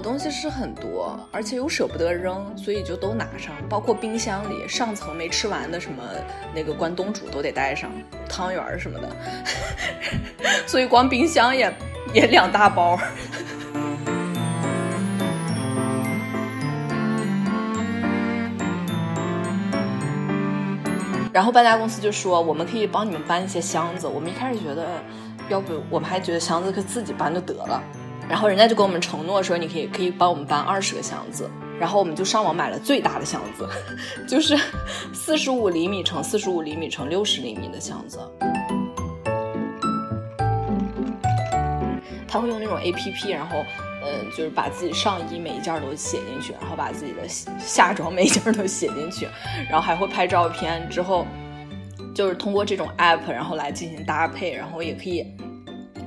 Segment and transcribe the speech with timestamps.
[0.00, 6.02] 东西是很多，而且又舍不得扔，所以就都拿上，包括冰箱里上层没吃完的什么
[6.54, 7.90] 那个关东煮都得带上，
[8.28, 9.08] 汤圆儿什么的，
[10.66, 11.72] 所以光冰箱也
[12.12, 12.98] 也两大包。
[21.32, 25.00] 然后搬家公司就说我们可以帮你们搬一些箱子，我们一开始觉得，
[25.48, 27.80] 要不我们还觉得箱子可自己搬就得了。
[28.28, 31.50] 然后人家就跟我们承诺说，你可以可以帮我们搬二十个箱子，
[31.80, 33.66] 然后我们就上网买了最大的箱子，
[34.28, 34.56] 就是
[35.14, 38.18] 四十五厘米乘四十五厘米乘六十厘米的箱子。
[42.30, 43.64] 他会用那种 A P P，然后
[44.04, 47.26] 嗯，就是把自己上衣每一件都写进去，然后把自己的
[47.58, 49.26] 下装每一件都写进去，
[49.70, 51.26] 然后还会拍照片，之后
[52.14, 55.26] 就是通过这种 App，然后来进行搭配，然后也可以。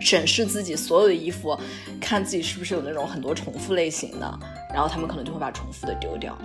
[0.02, 1.58] 审视自己所有的衣服，
[2.02, 4.40] 看自己是不是有那种很多重复类型的，
[4.74, 6.36] 然后他们可能就会把重复的丢掉。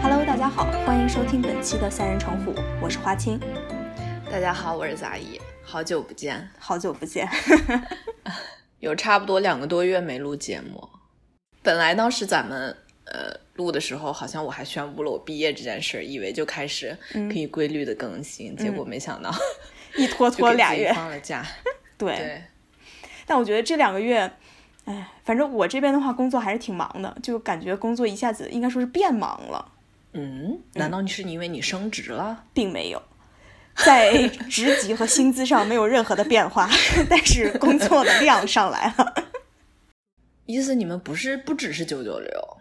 [0.00, 3.40] Hello，大家好，欢迎收听本期的三人成虎，我是花青。
[4.30, 7.28] 大家好，我是杂艺，好久不见，好久不见
[8.78, 10.88] 有差不多两个多月没录节目。
[11.60, 12.76] 本来当时咱们。
[13.06, 19.32] 呃，录的时候好像我还宣布了我毕业这件事儿，以为就开始可以规律的更新，结果没想到
[19.96, 21.46] 一拖拖 俩月放了假。
[21.96, 22.42] 对，
[23.24, 24.30] 但我觉得这两个月，
[24.84, 29.72] 哎，反正我这边的话工作还是挺忙的，就感觉工作一下子应该说是变忙了。
[30.12, 32.44] 嗯，难道你是因为你升职了？
[32.52, 33.00] 并没有，
[33.76, 36.68] 在职级和薪资上没有任何的变化，
[37.08, 39.14] 但是工作的量上来了。
[40.46, 42.56] 意思你们不是不只是九九六？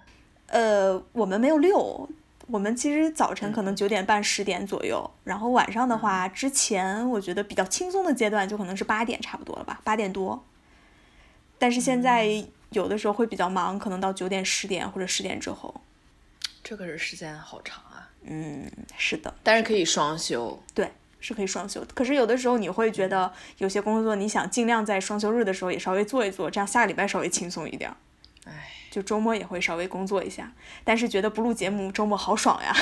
[0.55, 2.07] 呃，我们没有六，
[2.47, 10.41] 我们其实早晨可能九点半十点左右，然后晚上的话，之前我觉得比较轻松的阶段就可能是八点差不多了吧，八点多。
[11.59, 15.75] 但是现在有的时候会比较忙，可能到九点十点或者十点之后。
[16.63, 18.07] 这个是时间好长啊。
[18.23, 19.33] 嗯，是的。
[19.43, 20.57] 但是可以双休。
[20.73, 21.85] 对，是可以双休。
[21.93, 27.93] 可是有的时候你会觉得有些工作你想尽量在双休日的时候也稍微做一做，这样下个礼拜稍微轻松一点。
[28.45, 28.71] 哎。
[28.95, 30.53] 就周末也会稍微工作一下，
[30.85, 32.73] 但是觉得不录节目周末好爽呀，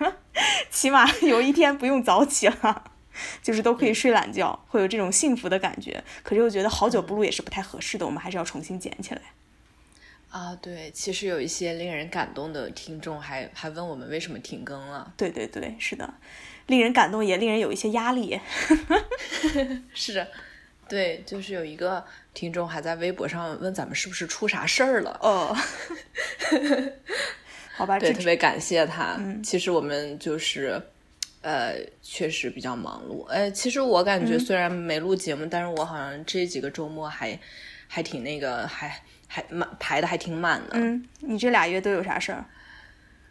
[0.72, 2.84] 起码 有一天不用早起了，
[3.42, 6.02] 就是都可以睡懒觉，会有这种幸福的感觉。
[6.22, 9.20] 可是又觉得好久不录也是不太合适的，我们还是要重新捡起来。
[10.30, 15.12] 啊，对，其实有一些令人感动的听众还还问我们为什么停更了。
[15.18, 16.14] 对对对，是的，
[16.68, 18.40] 令人感动也令人有一些压力。
[19.92, 20.26] 是。
[20.90, 25.16] 对，就是有一个听众还在微博上问咱们是不是出啥事儿了？
[25.22, 25.56] 哦，
[27.76, 29.16] 好吧，对，特别感谢他。
[29.40, 30.82] 其实我们就是，
[31.42, 33.24] 呃，确实比较忙碌。
[33.28, 37.38] 哎，其实我感觉虽然没录节目，但是我好像这几个周末还
[37.86, 40.70] 还挺那个，还还满排的还挺满的。
[40.72, 42.44] 嗯，你这俩月都有啥事儿？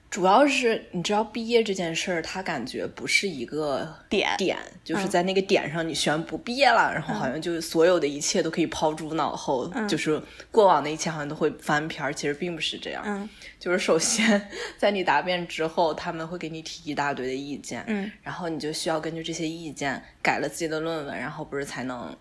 [0.10, 10.20] 主要是你知道毕业这件事儿，他感觉不是一个点点，就是在那个点上你宣布毕业了，然后好像就所有的一切都可以抛诸脑后，就是
[10.50, 12.12] 过往的一切好像都会翻篇儿。
[12.12, 14.50] 其实并不是这样，嗯，就是首先
[14.80, 22.18] 在你答辩之后，他们会给你提一大堆的意见，嗯，然后你就需要根据这些意见改了自己的论文，然后不是才能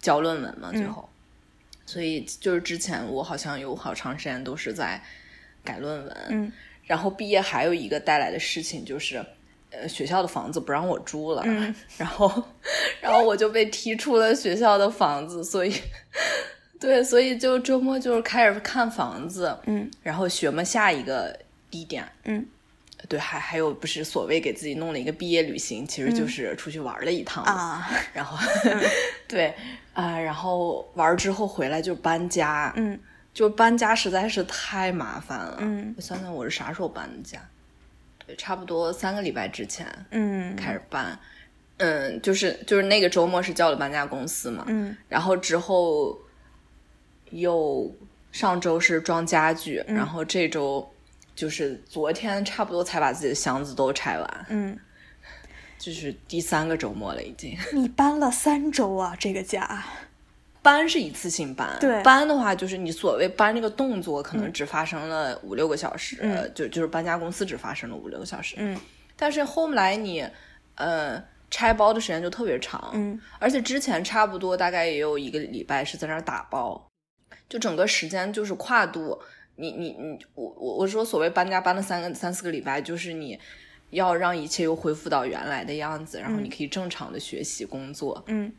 [0.00, 0.70] 交论文嘛？
[0.70, 1.08] 最后，
[1.84, 5.02] 所以就是之前我好像有好长时间都是在
[5.64, 6.52] 改论文，嗯。
[6.92, 9.16] 然后毕业还有一个带来的事情就是，
[9.70, 11.42] 呃，学校的房子不让我住了，
[11.96, 12.30] 然后，
[13.00, 15.74] 然后我就被踢出了学校的房子，所以，
[16.78, 21.34] 对，所以就周末就是开始看房子，嗯，然后学么下一个
[21.70, 22.46] 地点，嗯，
[23.08, 28.36] 对，还还有不是所谓给自己弄了一个毕业旅行，其实就是出去玩了一趟啊，然后，
[29.26, 29.54] 对
[29.94, 33.00] 啊，然后玩之后回来就搬家，嗯。
[33.34, 35.56] 就搬家实在是太麻烦了。
[35.60, 37.38] 嗯，我想想我是啥时候搬的家？
[38.26, 39.86] 对，差不多三个礼拜之前。
[40.10, 41.18] 嗯，开始搬。
[41.78, 44.64] 嗯，就是就是那个周末是叫了搬家公司嘛。
[44.68, 44.96] 嗯。
[45.08, 46.16] 然后之后
[47.30, 47.90] 又
[48.30, 50.88] 上周是装家具，然后这周
[51.34, 54.46] 就是昨天差不多才把自己的箱子都拆完。
[54.50, 54.78] 嗯。
[55.78, 57.58] 就是第三个周末了，已经。
[57.74, 59.84] 你搬了三周啊，这个家。
[60.62, 68.78] 搬是一次性搬，对，搬的话就是你所谓搬这个动作可能只发生了五六个小时，嗯，就就是搬家公司只发生了五六个小时，嗯，
[69.16, 70.24] 但是后来你，
[70.76, 76.88] 呃，拆包的时间就特别长，嗯，而且之前差不多大概也有一个礼拜是在那儿打包，
[77.48, 79.18] 就整个时间就是跨度，
[79.56, 83.38] 你你你我我我说所谓搬家搬了三个三四个礼拜，就是你
[83.90, 88.50] 要让一切又恢复到原来的样子，然后你可以正常的学习工作，嗯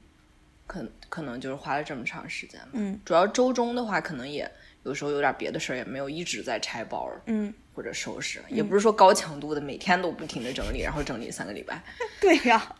[0.73, 2.69] 可可能就是花了这么长时间吧。
[2.73, 4.49] 嗯主要周中的话，可能也
[4.83, 11.81] 有时候有点别的事儿，也没有一直在拆包儿嗯，或者收拾，也不是说高强度的每天都不停的整理，然后整理三个礼拜。
[12.19, 12.75] 对呀。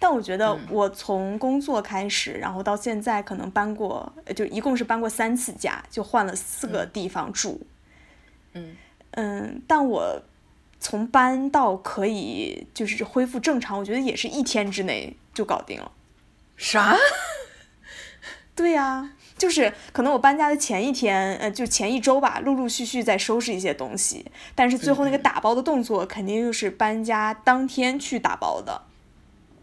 [0.00, 7.64] 但我觉得嗯我从工作开始，然后到现在可能搬过，呃就一共是搬过三次家，就换了四个地方住。
[8.54, 8.74] 嗯
[9.12, 10.22] 嗯，但我
[10.80, 15.92] 从搬到可以就是恢复正常，我觉得也是一天之内就搞定了。
[16.56, 16.96] 啥？
[18.54, 28.82] 对呀、就是可能我搬家的前一天，呃，就前一周吧，陆陆续续在收拾一些东西，但是最后那个打包的动作肯定就是搬家当天去打包的。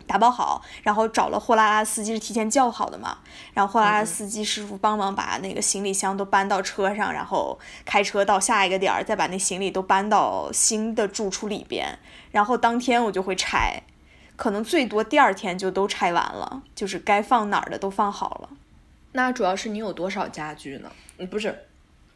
[0.08, 3.20] 打包好，然后找了货拉拉司机是提前叫好的嘛，
[3.54, 12.00] 然后货拉拉司机师傅帮忙把那个行李箱都搬到车上，然后开车到下一个点儿，再把那行李都搬到新的住处里边，
[12.32, 13.84] 然后当天我就会拆，
[14.40, 18.50] 可能最多第二天就都拆完了，就是该放哪儿的都放好了。
[19.12, 20.90] 那主要是你有多少家具呢？
[21.18, 21.68] 嗯，不是，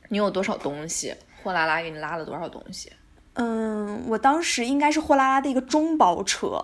[0.07, 1.13] 你有多少东西？
[1.43, 2.89] 货拉拉给你拉了多少东西？
[3.33, 6.63] 嗯，我当时应该是货拉拉的一个中包车，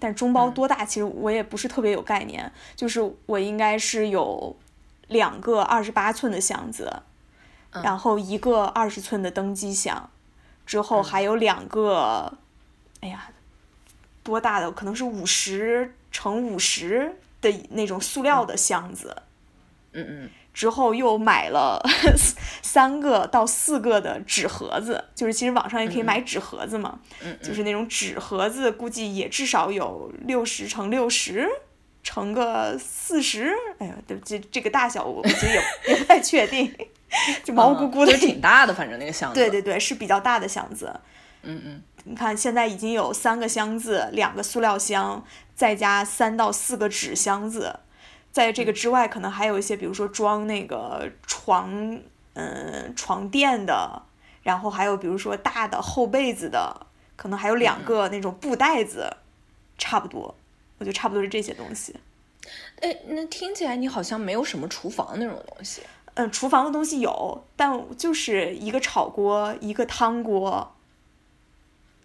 [0.00, 2.50] 但中包多大其实我也不是特别有概念。
[2.74, 4.56] 就是我应该是有
[5.06, 7.02] 两个二十八寸的箱子，
[7.70, 10.10] 然后一个二十寸的登机箱，
[10.66, 12.36] 之后还有两个，
[13.00, 13.30] 哎呀，
[14.22, 14.70] 多大的？
[14.70, 19.16] 可能是五十乘五十的那种塑料的箱子。
[19.92, 21.82] 嗯嗯，之后又买了
[22.62, 31.48] 三个到四个的纸盒子，就是其实网上也可以买纸盒子嘛，嗯就是那种纸盒子，估计也至少有六十乘六十
[32.04, 35.62] 乘个四十，哎呀，这这这个大小我其实也
[35.92, 36.72] 也不太确定，
[37.42, 39.40] 就毛乎乎的，嗯挺大的，反正那个箱子。
[39.40, 40.94] 对对对，是比较大的箱子。
[41.42, 45.24] 嗯嗯，你看，现在已经有三个箱子，两个塑料箱，
[45.54, 47.80] 再加三到四个纸箱子。
[48.32, 52.00] 在这个之外，可能还有一些，比如说装那个床，
[52.34, 54.02] 嗯，床垫的，
[54.42, 56.86] 然后还有比如说大的厚被子的，
[57.16, 59.16] 可能还有两个那种布袋子，
[59.76, 60.34] 差不多，
[60.78, 61.94] 我觉得差不多是这些东西。
[62.80, 65.82] 哎，那听起来你好像没有什么厨房那种东西。
[66.14, 70.72] 嗯，厨房的东西有，但就是一个炒锅，一个汤锅，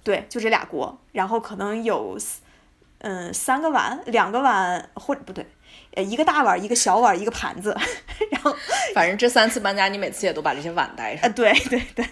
[0.05, 2.15] 对，就这俩锅，然后可能有，
[2.99, 5.43] 嗯，三个碗，两个碗，或者不对，
[5.95, 7.75] 呃，一个大碗，一个小碗，一个盘子，
[8.29, 8.55] 然后，
[8.93, 11.33] 反正这三次搬家，你每次也都把这些碗带呃，上。
[11.33, 12.07] 对对对，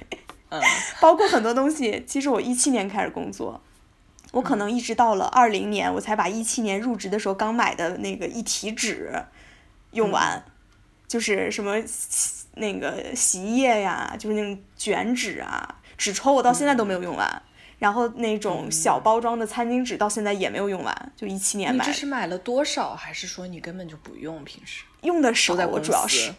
[0.50, 0.60] 嗯
[1.00, 3.62] 包括很多东西，其实我一七年开始工作，
[4.31, 9.24] 我可能一直到了二零年，我才把一七年入职的时候刚买的那个一体纸
[9.92, 10.44] 用完，
[11.07, 11.75] 就是什么
[12.56, 17.44] 那个洗衣液呀，就是那种卷纸啊，纸抽我到现在都没有用完。
[17.83, 24.41] 然后那种小包装的餐巾纸到现在也没有用完，就一七年买你，这是买了多少，还是说你根本就不用？
[24.45, 26.33] 平时用的少都在，我主要是，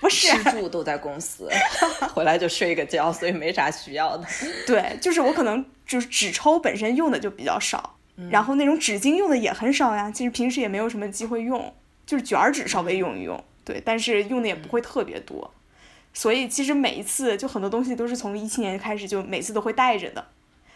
[0.00, 1.46] 不是吃住都在公司，
[2.14, 4.26] 回来就睡个觉，所以没啥需要的。
[4.66, 10.10] 对，就是我可能就是纸抽本身用的就比较少，嗯然后那种纸巾用的也很少呀。
[10.10, 11.70] 其实平时也没有什么机会用，
[12.06, 15.52] 就是卷儿纸稍微用一用，对，但是用的也不会特别多。
[16.12, 20.26] 所以其实每一次就很多东西都是从一七年开始就每次都会带着的，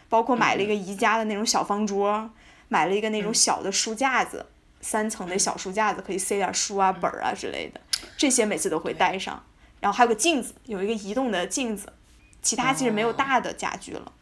[0.07, 2.29] 包括买了一个宜家的那种小方桌，
[2.69, 4.45] 买了一个那种小的书架子，
[4.81, 7.81] 三层的小书架子可以塞点书啊、本儿啊之类的，
[8.17, 9.43] 这些每次都会带上。
[9.81, 11.93] 然后还有个镜子，有一个移动的镜子，
[12.41, 14.13] 其他其实没有大的家具了。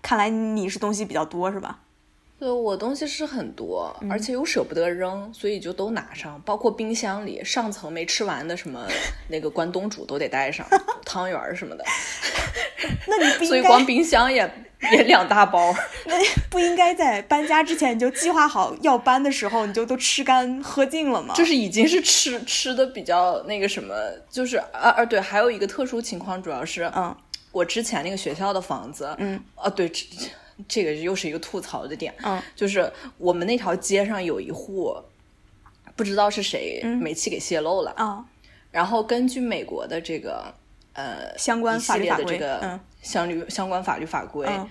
[0.00, 1.80] 看来你是东西比较多是吧？
[2.40, 8.88] 对我东西是很多，而且又舍不得扔，所以就都拿上，包括冰箱里上层没吃完的什么
[9.28, 10.66] 那个关东煮都得带上，
[11.04, 11.84] 汤圆儿什么的，
[13.06, 14.50] 那你不所以光冰箱也
[14.90, 15.74] 也两大包。
[16.06, 16.14] 那
[16.48, 21.34] 不应该在搬家之前你就计划好要搬的时候，你就都吃干喝净了吗？
[21.36, 23.94] 就是已经是吃吃的比较那个什么，
[24.30, 27.14] 就是啊啊对，还有一个特殊情况，主要是嗯
[27.52, 29.92] 我之前那个学校的房子，嗯，啊对，
[30.68, 34.96] 这这个又是一个吐槽的点，嗯，就是我们那条街上有一户，
[35.96, 38.24] 不知道是谁煤气给泄漏了，啊，
[38.70, 40.54] 然后根据美国的这个
[40.92, 42.80] 呃相关法律，的这个嗯。
[43.02, 44.68] 相律相关法律法规，嗯。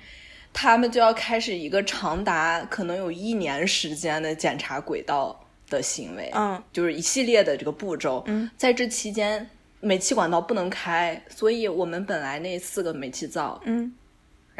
[0.53, 6.62] 他们就要开始一个长达可能有一年时间的检查轨道的行为，嗯。
[6.72, 8.24] 就是一系列的这个步骤。
[8.27, 13.91] 嗯，在这期间，煤气管道不能开，所以我们本来那四个煤气灶，嗯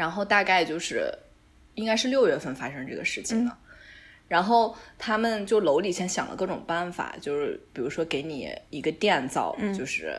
[0.00, 1.12] 然后大概就是
[1.74, 3.46] 应该是六月份发生这个事情嗯。
[3.46, 3.56] 的。
[4.28, 9.74] 然后他们就楼里先想了各种办法，就是比如说给你一个电灶，嗯。
[9.74, 10.18] 就是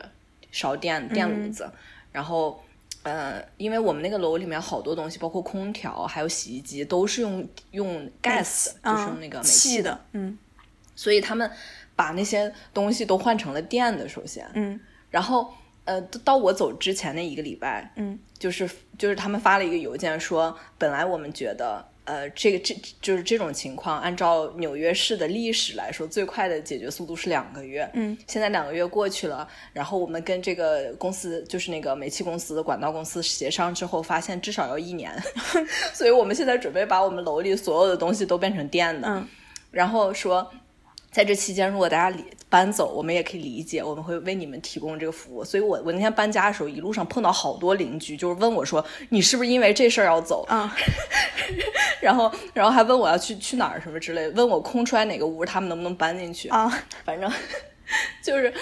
[0.52, 1.68] 烧电电炉子，
[2.12, 2.62] 然后
[3.02, 10.38] 呃，因为我们那个楼里面好多东西，包括空调还有洗衣机，都是用用 gas，就是用那个煤气的，嗯，
[10.94, 11.50] 所以他们
[11.96, 14.78] 把那些东西都换成了电的，首先，嗯，
[15.10, 15.52] 然后
[15.84, 21.84] 呃，到我走之前那一个礼拜，嗯，就是就是他们发了一个邮件说，本来我们觉得。
[22.04, 27.88] 呃，这个这就是这种情况，按照纽约市的历史来说，最快的解决速度是两个月。
[27.94, 35.16] 嗯，现在两个月过去了，然后我们跟这个公司，就是那个煤气公司的管道公司协商之后，发现至少要一年，
[35.94, 39.06] 所以我们现在准备把我们楼里所有的东西都变成电的。
[39.08, 39.28] 嗯，
[39.70, 40.50] 然后说。
[41.12, 45.44] 在这期间，如果大家离搬走，我们也可以理解，我们会为你们提供这个服务。
[45.44, 50.74] 所以，我我那天搬家的时候，一路上碰到好多邻居，就是问我说：“你是不是因为这事儿要走？”啊，
[52.00, 56.66] 然后，然后还问我要去去哪儿什么之类，问我空出来哪个屋，他们能不能搬进去啊？
[57.04, 57.30] 反正
[58.22, 58.54] 就是，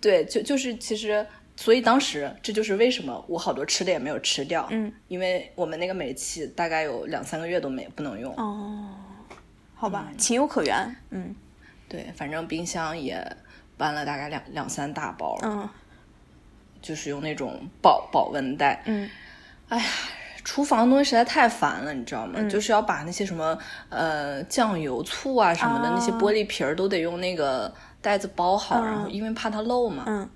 [0.00, 1.24] 对，就就是其实，
[1.54, 8.34] 所以当时这就是为什么我好多吃的也没有吃掉，嗯，因为我们那个煤气大概有两三个月都没不能用。
[8.36, 8.88] 哦，
[9.76, 11.32] 好吧，情有可原，嗯。
[11.90, 13.20] 对，反正冰箱也
[13.76, 15.68] 搬了大概两两三大包，嗯，
[16.80, 19.10] 就是用那种保保温袋，嗯，
[19.68, 19.84] 哎呀，
[20.44, 22.34] 厨房东西实在太烦了，你知道吗？
[22.36, 27.70] 嗯，就是要把那些什么呃酱油、醋啊什么的那些玻璃瓶儿都得用那个
[28.00, 30.30] 袋子包好，然后因为怕它漏嘛，嗯。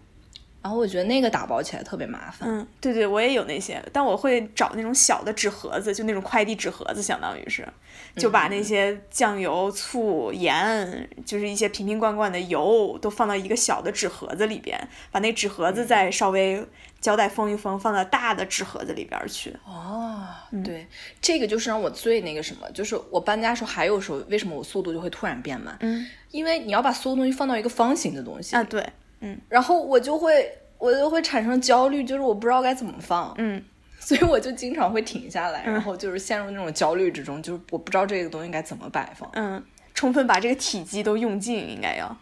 [0.65, 2.49] 然后我觉得那个打包起来特别麻烦。
[2.49, 7.69] 嗯，对对，我也有那些，但我会找那种小的纸盒子，就那种快递纸盒子，相当于是，
[8.17, 16.67] 就把那些酱油、醋、盐，就是一些瓶瓶罐罐的油，都放到一个小的纸盒子里边，把那纸盒子再稍微
[16.99, 19.55] 胶带封一封，放到大的纸盒子里边去。
[19.67, 20.25] 哦，
[20.65, 20.87] 对，
[21.21, 25.77] 这个就是让我最那个什么，就是我搬家时候还有时候，为什么我速度就会突然变慢？
[25.81, 28.83] 嗯，因为你要把所有东西放到一个方形的东西啊，对。
[29.25, 33.65] 嗯，然后我就会，我就会产生焦虑，就是我不知道该怎么放，嗯，
[33.99, 39.65] 所以我就经常会停下来，然后就是陷入那种焦虑之中，就是我不知道这个东西该怎么摆放，嗯，
[39.95, 42.15] 充分把这个体积都用尽，应该要，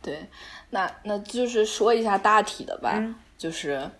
[0.00, 0.16] 对，
[0.70, 3.02] 那那就是说一下大体的吧，
[3.36, 3.90] 就是，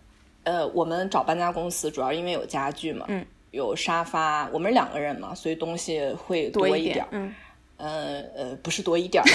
[0.45, 7.35] 呃，我们找搬家公司主要因为有家具嘛，嗯，有沙发，我们两个人嘛，所以东西会多一点，嗯。
[7.83, 9.27] 呃呃，不是多一点儿，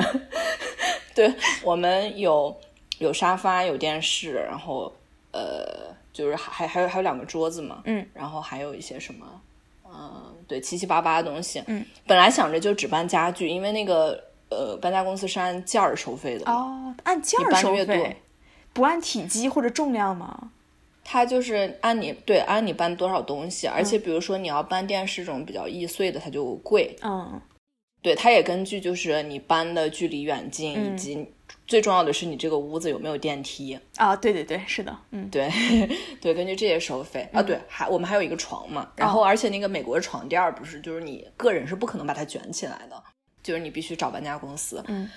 [1.14, 1.30] 对，
[1.62, 2.56] 我们有
[2.96, 4.90] 有沙发，有电视，然后
[5.32, 9.26] 呃，就是还还有还有两个桌子嘛，嗯，然后还有一些什么，
[9.84, 18.16] 嗯，对，七七八八的东西，嗯，本来想着就只搬家具，因为那个呃搬家公司是按件儿收费的，哦，按件儿收费，
[18.72, 20.52] 不按体积或者重量吗？
[21.08, 26.96] 它就是按你对按你搬多少东西，而且比如说你要搬电视这种比较易碎的，它就贵。
[27.00, 27.40] 嗯，
[28.02, 31.24] 对，它也根据就是你搬的距离远近，以及
[31.68, 33.78] 最重要的是你这个屋子有没有电梯。
[33.94, 35.48] 啊，对对对，是的，嗯，对
[36.20, 37.40] 对，根据这些收费啊。
[37.40, 43.00] 对，还我们还有一个床嘛，然后而且那个美国的床垫不是就是你个人是不可能把它卷起来的，
[43.44, 44.82] 就是你必须找搬家公司。
[44.88, 45.08] 嗯，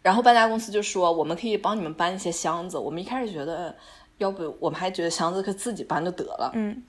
[0.00, 3.74] 然后搬家公司就说我们可以帮你们搬一些箱子，我们一开始觉得。
[4.18, 6.82] 要不我们还觉得箱子可自己搬就得了，嗯，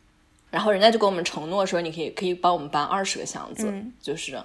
[0.52, 3.68] 然后人家就跟我们承诺说，你可以可以帮我们搬二十个箱子，
[4.02, 4.42] 就是，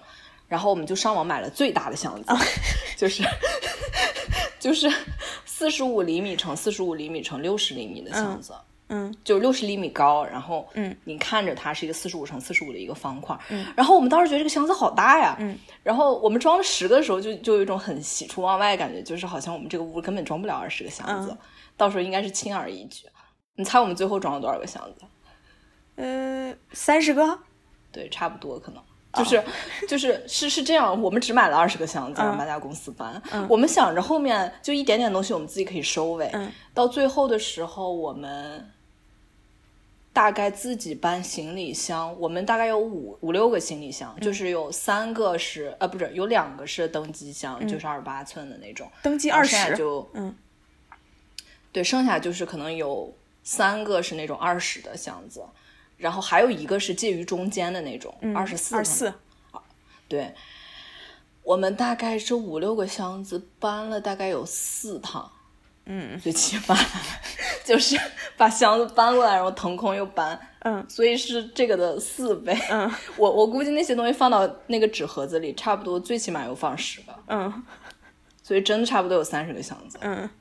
[0.49, 2.33] 然后我们就上网买了最大的箱子，
[2.97, 3.23] 就是
[4.61, 4.91] 就是
[5.45, 8.61] 四十五厘米乘四十五厘米乘六十厘米的箱子，嗯，
[9.25, 21.37] 就六十厘米高，然后嗯，你看着它是一个四十五乘四十五的一个方块，嗯，然后我们当时觉得这个箱子好大呀，嗯，然后我们装了十个的时候，就就有一种很喜出望外的感觉，就是好像我们这个屋根本装不了二十个箱子。
[21.77, 23.05] 到时候应该是轻而易举。
[23.57, 25.05] 你猜我们最后装了多少个箱子？
[25.97, 27.39] 呃，三十个。
[27.91, 29.45] 对，差不多，可能就是
[29.89, 31.01] 就是是是这样。
[31.01, 33.23] 我们只买了二十个箱子，让搬家公司搬。
[33.49, 36.29] 我们想着后面就一点点东西，我们自己可以收尾。
[36.73, 38.69] 到最后的时候，我们
[40.15, 48.91] 大概自己搬行李箱，我们大概有五五六个行李箱，就是有三个是呃，不是有两个是登机箱，就是二十八寸的那种。
[49.03, 50.35] 登机二十就嗯。
[51.73, 55.45] 对，剩下就是可能有三个是那种二十的箱子，
[55.97, 58.77] 然后还有一个是介于中间的那种二十四。
[58.77, 59.13] 二四。
[60.07, 60.33] 对，
[61.43, 65.33] 我们大概这五六个箱子搬了大概有四趟，
[65.87, 66.77] 嗯，最起码
[67.65, 67.99] 就是
[68.37, 72.57] 把箱子搬过来，然后腾空又搬，嗯，所以是这个的四倍。
[72.71, 77.15] 嗯， 我我估计那些东西放到那个纸盒子里，差不多最起码有放十个。
[77.29, 77.63] 嗯，
[78.43, 79.99] 所以真的差不多有三十个箱子。
[80.01, 80.29] 嗯。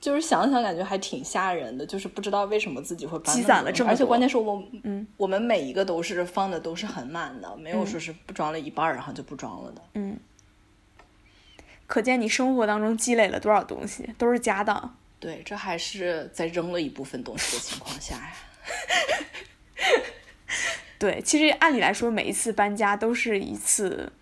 [0.00, 9.80] 就是想想感觉还挺吓人的，就是不知道为什么自己会积攒了这么多，而且关键是我，嗯，我们每一个都是放的都是很满的，没有说是不装了一半然后就不装了的。
[9.94, 10.14] 嗯，
[11.86, 14.96] 可见你生活当中积累了多少东西，都是家当。
[15.20, 18.34] 对，这还是在扔了一部分东西的情况下呀。
[20.98, 24.12] 对，其实按理来说，每一次搬家都是一次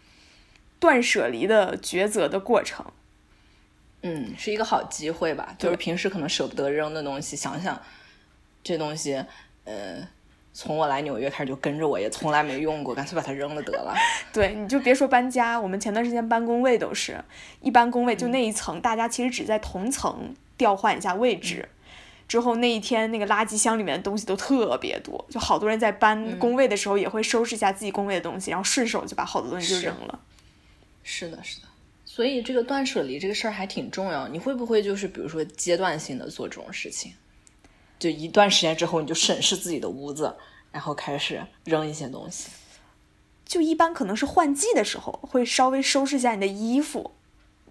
[0.80, 2.84] 断舍离的抉择的过程。
[4.02, 5.54] 嗯，是一个好机会吧？
[5.58, 7.80] 就是平时可能舍不得扔的东西，想想
[8.64, 9.24] 这东西，
[9.64, 10.08] 呃，
[10.54, 13.94] 从我来纽约开始就跟着我，也从来没用过，干脆把它扔了得了。
[14.32, 17.18] 对，你就别说搬家，我们前段时间搬工位都是
[17.60, 21.68] 一搬工位，就那一层，大家其实只在同层调换一下位置。
[22.28, 30.20] 之后那一天，那个垃圾箱里面的东西都特别多，就好多人在搬工位的时候也会收拾一下自己工位的东西，然后顺手就把好多东西就扔了。
[31.02, 31.66] 是的，是的。
[32.04, 34.28] 所以这个断舍离这个事儿还挺重要。
[34.28, 37.12] 你会不会就是比如说阶段性的做这种事情？
[38.02, 40.34] 就一段时间之后，你就审视自己的屋子，
[40.72, 42.48] 然后开始扔一些东西。
[43.44, 47.12] 就一般可能是换季的时候会稍微收拾一下你的衣服。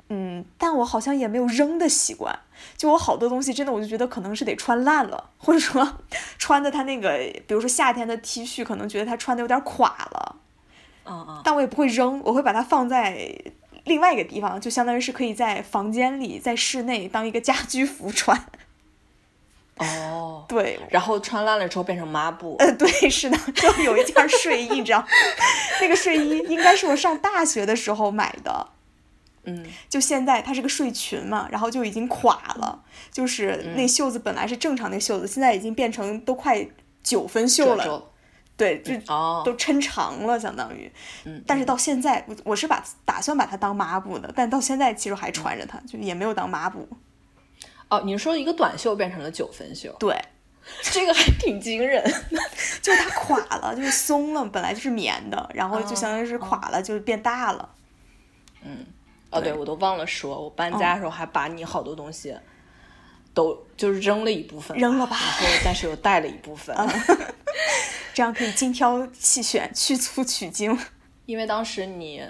[0.07, 2.39] 嗯，但我好像也没有扔的习惯。
[2.77, 6.00] 就我好多东西，真的我就觉得可能是得穿烂了，或者说
[6.39, 10.38] 穿的它那个，比如说夏天的 T 恤，可能觉得它穿的有点垮了。
[11.03, 11.41] 嗯嗯。
[11.43, 13.35] 但我也不会扔，我会把它放在
[13.83, 18.50] 另外一个地方，就相当于是可以在房间里，在室内当一个家居服穿。
[19.78, 20.46] 哦。
[20.48, 20.80] 对。
[20.90, 22.56] 然后穿烂了之后变成抹布。
[22.60, 25.06] 呃，对，是的，就有一件睡衣，你知道，
[25.82, 28.68] 那个睡衣应该是我上大学的时候买的。
[29.44, 36.63] 嗯，就现在它是个睡裙嘛，然后就已经垮了，就是那袖子本来是正常那袖子，现在已经变成都快
[37.01, 38.04] 九分袖了，
[38.56, 38.94] 对，就
[39.44, 40.92] 都抻长了，相当于。
[41.24, 41.44] 嗯。
[41.48, 46.88] 但是到现在，我我是把打算把它当抹布的，但到现在其实还穿着它，就也没有当抹布。
[47.91, 49.95] 哦，你说一个短袖变成了九分袖？
[50.00, 50.19] 对，
[50.81, 52.03] 这个还挺惊人，
[52.81, 57.69] 就是它垮了，就是松了，本来就是棉的，然后就相当于是垮了，就是变大了。
[58.63, 58.86] 嗯。
[59.29, 62.36] 哦，对，我都忘了说，我搬家的时候还把你好多东西
[63.33, 66.75] 都就是扔了一部分，扔了吧，然后但是又带了一部分，
[68.13, 70.77] 这样可以精挑细选，去粗取精。
[71.25, 72.22] 因为当时你，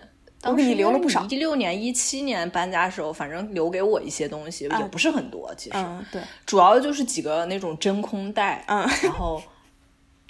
[0.44, 1.26] 我给你留了不少。
[1.30, 5.78] 一六年、一七年搬家的时候，反正留给我一些东西，也不是很多，其实，
[6.12, 9.42] 对，主要就是几个那种真空袋，嗯，然后。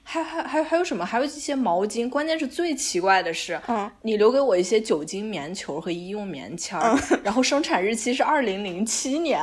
[0.04, 1.06] 还还还还有什么？
[1.06, 2.10] 还有一些毛巾。
[2.10, 9.40] 关键是最奇怪的是，嗯，你留给我一些酒精棉球和医用棉签儿，然后生产日期是二零零七年。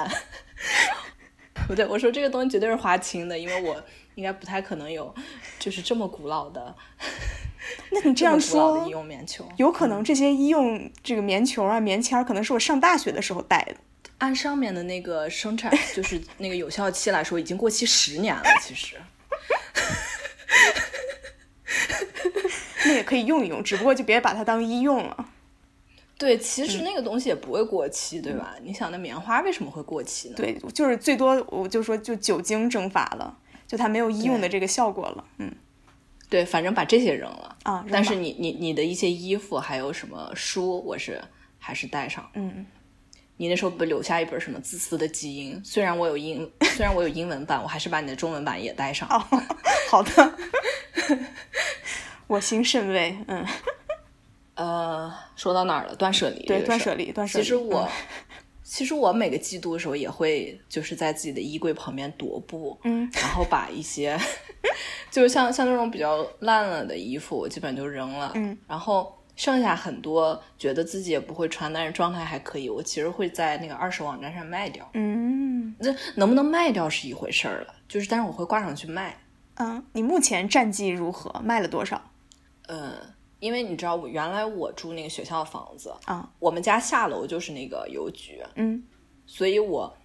[1.66, 3.83] 不对，我说这个东西绝对是花青的，因为我
[4.16, 5.14] 应该不太可能有，
[5.59, 6.74] 就是这么古老的。
[7.90, 13.76] 那你这样说，医用棉球有可能这些医用这个棉球啊、棉签儿，可能是我上大学的时候带的。
[14.18, 18.42] 按上面的那个生产，就是那个有效期来说，已经过期十年了。
[18.62, 18.96] 其实。
[22.85, 25.28] 那也可以用一用，只不过就别把它当医用了。
[26.16, 28.57] 对，其实那个东西也不会过期，对吧？
[28.62, 30.35] 你想，那棉花为什么会过期呢？
[30.37, 35.24] 对，就是最多我就说就酒精蒸发了，就它没有医用的这个效果了。
[35.37, 35.54] 嗯，
[36.28, 37.84] 对，反正把这些扔了啊。
[37.90, 41.22] 但是你你你的一些衣服还有什么书，我是
[41.58, 42.28] 还是带上。
[42.34, 42.66] 嗯。
[43.40, 45.62] 你那时候不留下一本什么自私的基因？
[45.64, 49.08] 虽然我有英，虽然我有英文版，我还是把你的中文版也带上。
[49.08, 49.24] 哦，
[49.88, 50.34] 好的。
[52.26, 53.16] 我心甚慰。
[53.28, 53.46] 嗯。
[54.56, 55.94] 呃，说到哪儿了？
[55.94, 56.44] 断舍离。
[56.46, 57.44] 对，断舍离，断舍离。
[57.44, 57.88] 其实我，
[58.64, 64.18] 其实我每个季度的时候也会就是在自己的衣柜旁边踱步，嗯，然后把一些，
[65.10, 69.14] 就是像像那种比较烂了的衣服，我基本就扔了，嗯，然后。
[69.38, 74.90] 剩下很多觉得自己也不会穿，但是状态还可以，我其实会在那个二手网站上卖掉。
[74.94, 79.16] 嗯，那能不能卖掉是一回事儿了，就是但是我会挂上去卖。
[79.54, 81.30] 嗯，你目前战绩如何？
[81.38, 82.02] 卖了多少？
[82.66, 82.94] 呃，
[83.38, 88.82] 因为你知道，我原来我住那个学校的房子啊，我们家下楼就是那个邮局，嗯，
[89.24, 89.96] 所以我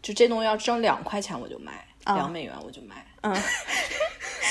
[0.00, 3.36] 就这东西要挣两块钱我就卖，两美元我就卖，嗯。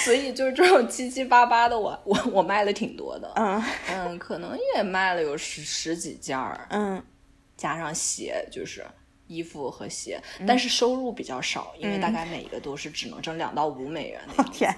[0.05, 7.03] 所以就是这种七七八八的，我我我卖了挺多的，嗯嗯，可能也卖了有十十几件儿，嗯，
[7.57, 8.83] 加上鞋就是
[9.27, 14.21] 衣服和鞋，但是收入比较少，因为大概每一个都是只能挣两到五美元。
[14.53, 14.73] 天，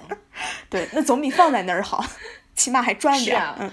[0.68, 2.04] 对，那总比放在那儿好，
[2.56, 3.40] 起码还赚点。
[3.60, 3.70] 嗯，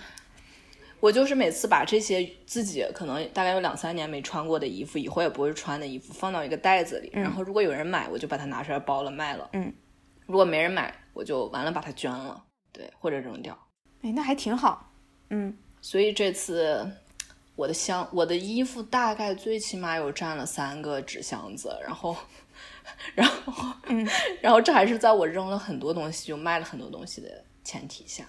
[0.99, 9.49] 我就是每次把这些自己可能大概有两三年没穿过的衣服，以后也不会穿的衣服，放到一个袋子里，然后如果有人买，我就把它拿出来包了卖了。
[9.53, 9.73] 嗯，
[10.29, 10.95] 如果没人买。
[11.11, 13.57] 我就完了，把它捐了，对，或者扔掉。
[14.03, 14.89] 哎，那还挺好。
[15.31, 16.89] 嗯，所以这次
[17.57, 22.15] 我的箱，我的衣服大概最起码有占了三个纸箱子，然后，
[23.15, 24.07] 然后，嗯，
[24.39, 28.23] 然后这还是在我扔了很多东西，就卖了很多东西的前提下。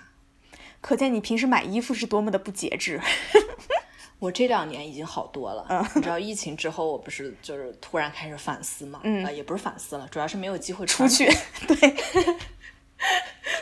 [0.81, 3.01] 可见你平时买衣服是多么的不节制。
[4.21, 5.67] 我这两年已经好多了。
[5.69, 9.01] 嗯你知道疫情之后，我不是就是突然开始反思嘛？
[9.03, 11.25] 嗯呃也不是反思了，主要是没有机会出去，
[11.67, 11.97] 对，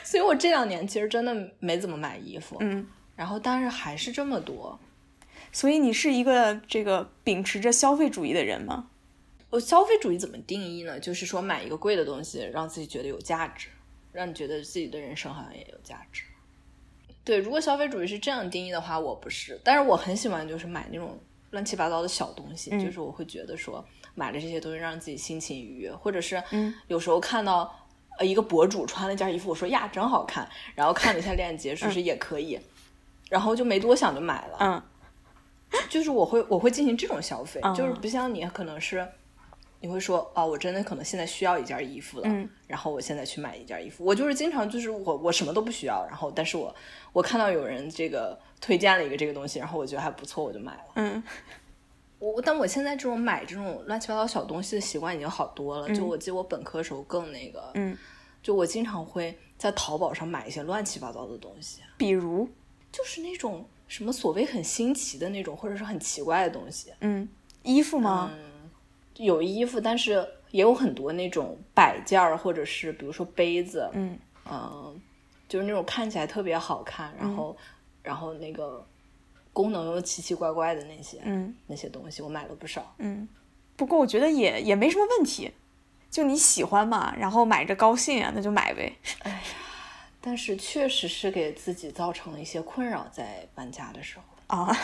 [0.05, 2.57] 所以我这两年其实真的没怎么买衣服。
[2.61, 4.79] 嗯，然后但是还是这么多。
[5.51, 8.91] 所以你是一个这个秉持着消费主义的人吗？
[9.51, 11.01] 我消费主义怎么定义呢？
[11.01, 13.69] 就是说买一个贵的东西，让自己觉得有价值，
[14.13, 16.25] 让你觉得自己的人生好像也有价值。
[17.29, 19.61] 对，如果消费主义是这样定义的话，我不是。
[19.63, 21.19] 但是我很喜欢就是买那种
[21.51, 27.71] 乱七八糟的小东西，嗯就是我会觉得说买了这些东西让自己心情愉悦，或者是嗯有时候看到
[28.19, 32.59] 呃一个博主穿了件衣服，我说呀真好看，然后看了一下链接，是不是也可以？
[33.29, 34.57] 然后就没多想就买了。
[34.61, 34.83] 嗯
[35.91, 39.07] 就是我会我会进行这种消费，嗯就是不像你可能是
[39.81, 44.05] 你会说哦，我真的可能现在需要一件衣服了，嗯然后我现在去买一件衣服。
[44.05, 46.75] 我就是经常就是我我什么都不需要，然后但是我
[47.13, 50.85] 我看到有人这个推荐了一个这个东西，然后我觉得还不错，我就买了。
[50.97, 51.23] 嗯
[52.19, 55.89] 我但我现在这种买这种乱七八糟小东西的习惯已经好多了。
[55.95, 57.97] 就我记得我本科的时候更那个，嗯，
[58.43, 62.49] 就我经常会在淘宝上买一些乱七八糟的东西，比如，
[62.91, 66.93] 就是那种什么所谓很新奇的那种，或者是很奇怪的东西。
[67.03, 67.29] 嗯，
[67.63, 68.33] 衣服吗？
[69.19, 74.19] 有衣服，但是也有很多那种摆件儿，或者是比如说杯子，嗯
[74.51, 75.01] 嗯，
[75.49, 77.57] 就是那种看起来特别好看，然后、
[78.03, 78.87] 然后那个
[79.53, 82.95] 功能又奇奇怪怪的那些、嗯那些东西，我买了不少。
[82.99, 83.29] 嗯，
[83.77, 85.51] 不过我觉得也也没什么问题，
[86.11, 88.97] 就你喜欢嘛，然后买着高兴啊，那就买呗。
[90.21, 94.77] 但是确实是给自己造成了一些困扰，在搬家的时候，啊，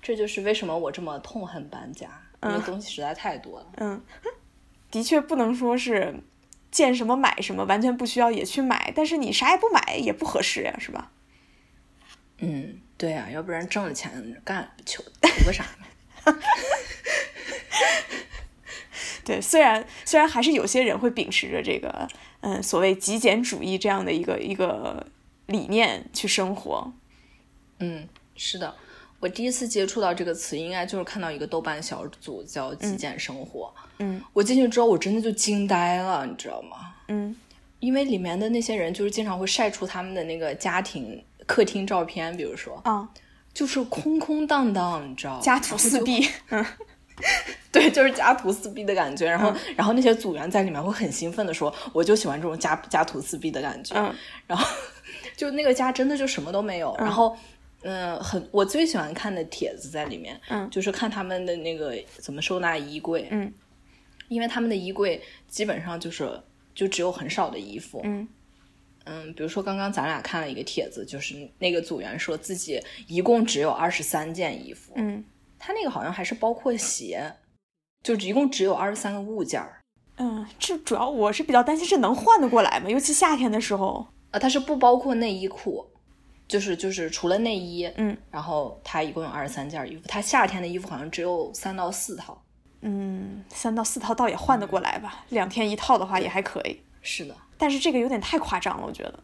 [0.00, 2.08] 这就是为什么我这么痛恨搬家，
[2.42, 3.66] 因为东西实在太多了。
[3.76, 4.02] 嗯，
[4.90, 6.14] 的确不能说是
[6.70, 11.10] 见什么买什么，完全不需要也去买，但是你啥也不买也不合适呀，是吧？
[12.38, 15.86] 嗯，对啊，要不然挣了钱干求图个啥呢？
[19.24, 22.08] 对，虽然虽然还是有些人会秉持着这个
[22.40, 25.06] 嗯所谓极简主义这样的一个一个
[25.46, 26.92] 理念去生活，
[27.78, 28.74] 嗯，是的，
[29.20, 33.72] 我第一次接触到这个词，应该就是看到一个豆瓣小组叫“极简生活”。
[33.98, 36.94] 嗯，我进去之后，我真的就惊呆了，你知道吗？
[37.08, 37.36] 嗯
[37.80, 43.08] 因为里面的那些人就是经常会晒出他们的那个家庭客厅照片，比如说，啊，
[43.54, 45.40] 就是空空荡荡，你知道吗？
[45.40, 46.64] 家徒四壁， 嗯
[47.72, 49.26] 对，就是家徒四壁的感觉。
[49.26, 53.94] 然后，然后那些组员在里面会很兴奋的说：“我就喜欢这种家家徒四壁的感觉。
[53.96, 54.14] 嗯
[54.46, 54.66] 然后
[55.36, 56.94] 就那个家真的就什么都没有。
[56.98, 57.34] 然后，
[57.82, 63.52] 嗯、很我最喜欢看的帖子在里面，嗯就是看他们的那个怎么收纳衣柜，嗯
[64.28, 66.30] 因为他们的衣柜基本上就是
[66.74, 68.28] 就只有很少的衣服，嗯
[69.04, 75.24] 嗯，比如说刚刚咱俩看了一个帖子，就是那个组员说自己一共只有二十三件衣服，嗯
[75.58, 77.32] 他那个好像还是包括鞋，
[78.02, 79.80] 就一共只有二十三个物件儿。
[80.16, 82.88] 嗯，这主要我是比较担心这能换得过来吗？
[82.90, 85.86] 尤其夏天的时候，啊，它是不包括内衣裤，
[86.50, 92.42] 就是就是除了内衣，嗯，然后他一共有二十三件衣服，他夏天的衣服好像只有三到四套。
[92.80, 96.80] 嗯，三到四套倒也换得过来吧，两天一套的话也还可以。
[97.02, 99.20] 是的，但是这个有点太夸张了，我觉得。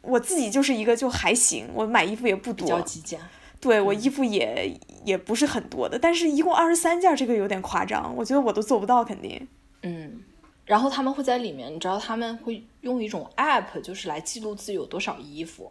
[0.00, 3.20] 我自己就是一个就还行，我买衣服也不比较多，极简。
[3.60, 4.72] 对我衣服也
[5.04, 9.46] 也不是很多的，但是一共二十三件，这个有点夸张，我觉得我都做不到，肯定。
[9.82, 10.22] 嗯，
[10.64, 15.70] 然后他们会在里面，你知道他们会用一种 app，就是来记录自己有多少衣服。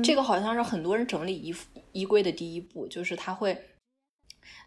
[0.00, 3.56] 这个好像是很多人整理衣服衣柜的第一步，就是他会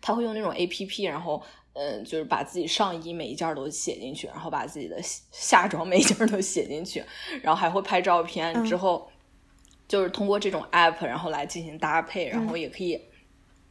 [0.01, 1.41] 他会用那种 A P P，然后
[1.73, 7.03] 嗯、呃就是把自己上衣每一件都写进去，然后把自己的下下装每一件都写进去，
[7.41, 9.09] 然后还会拍照片，之后
[9.87, 13.01] 就是通过这种 app，然后来进行搭配，然后也可以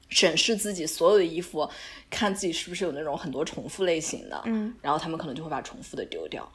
[0.08, 1.68] 审视自己所有的衣服，
[2.10, 6.50] 看自己是不是有那种很多重复类型的，嗯，然后他们可能就会把重复的丢掉，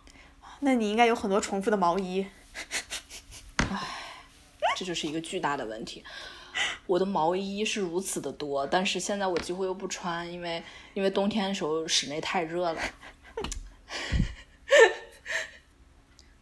[0.60, 2.26] 那你应该有很多重复的毛衣。
[4.80, 6.02] 这就是一个巨大的问题。
[6.88, 10.64] 我的毛衣是如此的多，但是现在我几乎又不穿，因为
[10.94, 12.82] 因为冬天的时候室内太热了。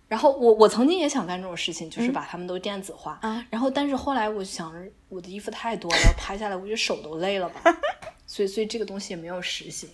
[0.08, 3.19] 然后我我曾经也想干这种事情，就是把它们都电子化。
[3.23, 7.62] 嗯然后但是后来我想着我的衣服太多了，拍下来我觉得手都累了吧，
[8.28, 9.89] 所以所以这个东西也没有实行。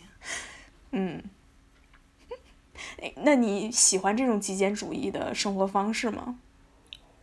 [0.91, 1.23] 嗯，
[3.01, 6.39] 哎那你喜欢这种极简主义的生活方式吗？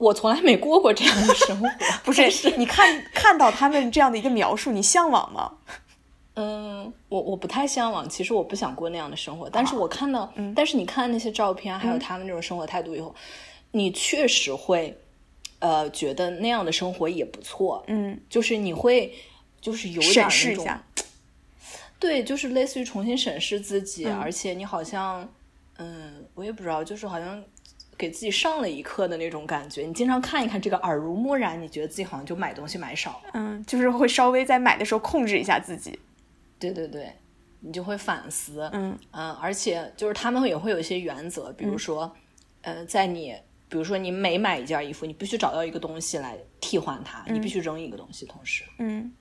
[0.00, 1.68] 我从来没过过这样的生活，
[2.02, 5.52] 不是，是你看看到他们这样的一个描述，你向往吗？
[6.34, 9.50] 嗯，我我不太向往，其实我不想过那样的生活。
[9.50, 13.14] 但是我看到，但是你看那些照片，还有他们这种生活态度以后，
[13.72, 14.96] 你确实会，
[15.58, 17.84] 呃，觉得那样的生活也不错。
[17.88, 19.12] 嗯就是你会
[19.60, 20.82] 就是有点审视那种一下，
[21.98, 25.28] 对，就是类似于重新审视自己，嗯而且你好像，
[25.76, 27.42] 嗯，我也不知道，就是好像
[28.00, 29.82] 给自己上了一课的那种感觉。
[29.82, 33.30] 你经常看一看这个，耳濡目染，你觉得自己好像就买东西买少了。
[33.34, 35.98] 嗯，就是会稍微在买的时候控制一下自己。
[36.58, 37.12] 对对对，
[37.60, 38.70] 你就会反思。
[38.72, 42.10] 嗯嗯，而且就是他们也会有一些原则，比如说，
[42.62, 43.36] 呃，在你
[43.68, 49.12] 比如说你每买一件衣服，你必须找到一个东西来替换它，你必须扔一个东西，同时，嗯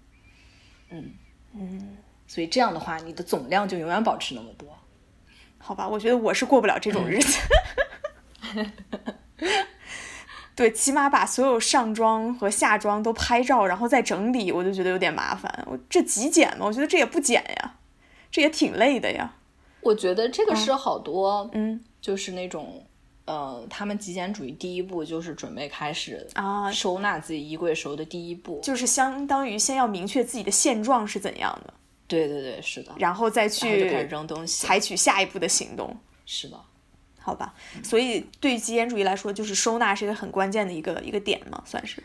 [2.27, 4.69] 所以这样的话，你的总量就永远保持那么多。
[5.57, 7.39] 好吧，我觉得我是过不了这种日子。
[10.55, 15.63] 对，起码把所有上装和下装都拍照，然后再整理，我就觉得有点麻烦。
[15.65, 16.65] 我这极简吗？
[16.65, 17.75] 我觉得这也不简呀，
[18.29, 19.35] 这也挺累的呀。
[19.81, 22.85] 我觉得这个是好多，嗯就是那种，
[23.23, 28.59] 呃，他们极简主义第一步就是准备开始啊，收纳自己衣柜时候的第一步。
[28.62, 31.73] 就是相当于先要明确自己的现状是怎样的，
[32.05, 34.67] 对对对，是的，然后再去开始去扔东西。
[34.67, 35.95] 采取下一步的行动。
[36.25, 36.59] 是的，
[37.29, 42.01] 好吧，所以对于极简主义来说，就是收纳是一个很关键的一个一个点嘛，算是。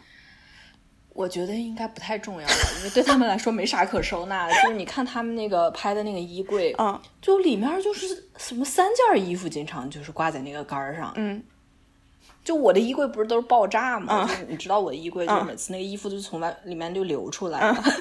[1.14, 4.52] 我觉得应该不太重要吧，因为对他们来说没啥可收纳的。
[4.62, 11.10] 就是你看他们那个拍的那个衣柜，嗯就里面就是什么三件衣服，经常就是挂在那个杆儿上。
[11.16, 11.42] 嗯
[12.44, 14.26] 就我的衣柜不是都是爆炸吗？
[14.26, 17.82] 嗯就是你知道我的衣柜，就每次那个衣服就从外里面就流出来了。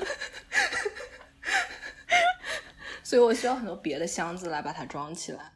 [3.04, 5.52] 所以我需要很多别的箱子来把它装起来。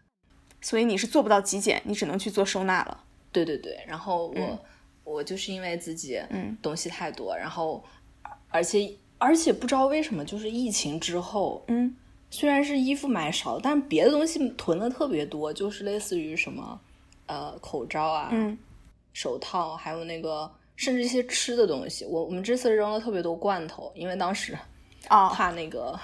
[0.67, 3.05] 所以你是做不到极简，你只能去做收纳了。
[3.31, 4.59] 对对对，然后我、
[5.05, 7.81] 我就是因为自己嗯东西太多，然后
[8.49, 11.95] 而且而且不知道为什么，就是疫情之后，嗯
[12.29, 16.77] 虽然是衣服买少了，但是别的东西囤的特别多，就是类似于什么
[17.27, 18.57] 呃口罩啊、嗯
[19.13, 22.03] 手套，还有那个甚至一些吃的东西。
[22.03, 24.57] 我我们这次扔了特别多罐头，因为当时
[25.09, 25.97] 啊怕那个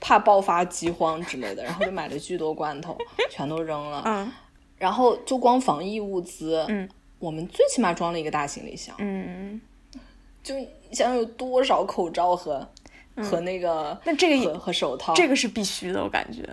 [0.00, 2.96] 怕爆发饥荒之类的，然后就买了巨多罐头，
[3.30, 4.02] 全都扔了。
[4.04, 4.32] 嗯
[4.78, 6.86] 然后就光防疫物资，嗯，
[7.18, 8.94] 我们最起码装了一个大行李箱。
[8.98, 9.58] 嗯，
[10.42, 12.68] 就你想想有多少口罩和、
[13.16, 16.46] 和那个，嗯那这个也和和手套，这个是必须的，我感觉，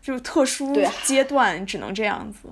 [0.00, 2.48] 就是特殊阶段只能这样子。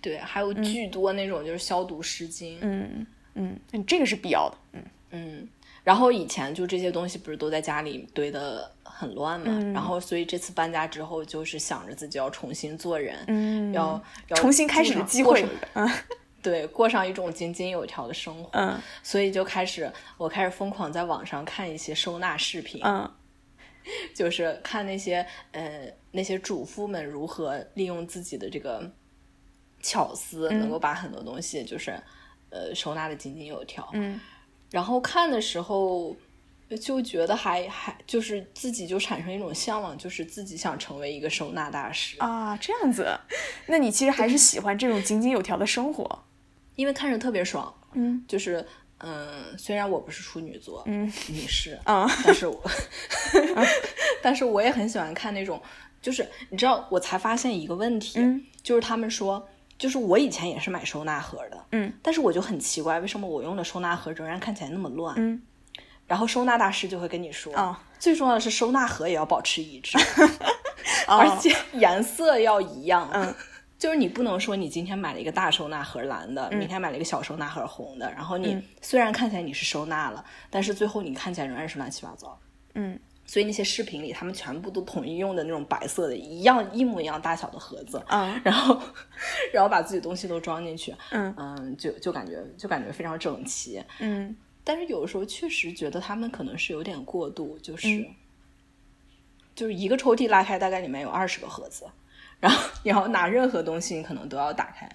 [0.00, 4.56] 对，还有巨多那种就是消毒湿巾，嗯嗯，嗯这个是必要的。
[4.72, 5.48] 嗯嗯，
[5.86, 9.72] 然后以前就这些东西不是都在家里堆的很乱嘛，嗯。
[9.72, 15.46] 然后所以这次搬家之后，就是想着自己要重新做人，嗯，要要重新开始的机会。
[15.74, 15.88] 嗯
[16.42, 18.76] 对，过上一种井井有条的生活，嗯。
[19.04, 23.08] 所以就开始我开始疯狂在网上看一些收纳视频，嗯。
[24.12, 28.90] 就是看那些呃那些主妇们如何利用自己的这个
[29.80, 30.58] 巧思，嗯。
[30.58, 31.92] 能够把很多东西就是
[32.50, 33.88] 呃收纳的井井有条。
[33.92, 34.20] 嗯
[34.76, 36.14] 然后看的时候
[36.78, 43.18] 就觉得还还就是自己就产生一种向往，就是自己想成为一个收纳大师，啊，这样子，
[43.68, 46.24] 那你其实还是喜欢这种井井有条的生活。
[46.74, 47.74] 因为看着特别爽。
[47.94, 48.22] 嗯。
[48.28, 48.62] 就是
[48.98, 52.62] 嗯，虽然我不是处女座，嗯你是，啊但是我，
[54.22, 55.58] 但是我也很喜欢看那种，
[56.02, 58.44] 就是你知道，我才发现一个问题，嗯。
[58.62, 65.14] 就是他们说，就是我以前也是买收纳盒的，嗯但是我就很奇怪，为什么我用的收纳盒仍然看起来那么乱？
[65.18, 65.40] 嗯
[66.06, 69.98] 然后收纳大师就会跟你说，啊最重要的是收纳盒也要保持一致，
[71.06, 73.08] 啊而且颜色要一样。
[73.12, 73.34] 嗯
[73.78, 82.38] 就是你不能说你今天买了一个大收纳盒蓝的，嗯明天买了一个小收纳盒红的，然后你虽然看起来你是收纳了，但是最后你看起来仍然是乱七八糟。
[82.74, 88.80] 嗯所以那些视频里，他们全部都统一用的那种白色的，一样一模一样大小的盒子，啊 然后
[89.52, 93.82] 然后把自己东西都装进去，嗯嗯，就就感觉就感觉非常整齐。
[94.00, 98.06] 嗯但是有的时候确实觉得他们可能是有点过度，就是、嗯
[99.54, 101.86] 就是一个抽屉拉开，大概里面有二十个盒子，
[102.40, 104.88] 然后你要拿任何东西，你可能都要打开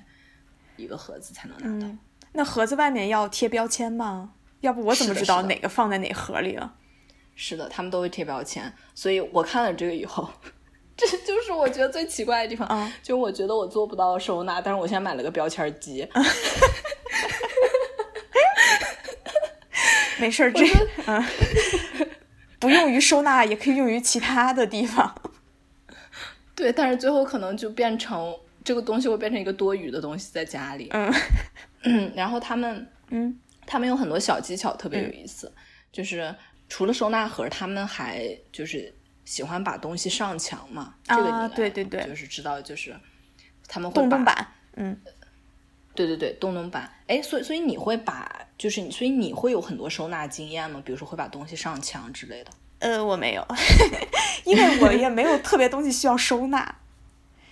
[0.78, 1.91] 一个盒子才能拿到。
[1.91, 2.00] 嗯，
[2.34, 4.34] 那盒子外面要贴标签吗？
[4.60, 6.76] 要不我怎么知道哪个放在哪盒里了？
[7.36, 10.30] 是的，他们都会贴标签，所以我看了这个以后。
[10.98, 16.08] 这就是我觉得最奇怪的地方，嗯就我觉得我做不到收纳，但是我现在买了个标签机，
[20.20, 20.63] 没事儿， 这
[21.08, 21.24] 嗯，
[22.60, 25.15] 不用于收纳，也可以用于其他的地方。
[26.54, 31.12] 对，但是最后可能就变成这个东西会变成一个多余的东西在家里，嗯
[31.84, 35.52] 嗯， 然后他们嗯他们有很多小技巧，特别有意思。
[35.91, 36.34] 就是
[36.72, 40.96] 除了收纳盒，他们还就是喜欢把东西上墙嘛。
[41.04, 42.96] 这个你啊对对对就是知道，就是
[43.68, 44.98] 他们会把，洞洞板，嗯
[45.94, 46.90] 对对对，洞洞板。
[47.08, 50.82] 哎，所以所以你会把，就是你，所以你会有很多收纳经验吗？
[50.86, 52.52] 比如说会把东西上墙之类的。
[52.80, 53.46] 呃，我没有，
[54.46, 56.78] 因为我也没有特别东西需要收纳。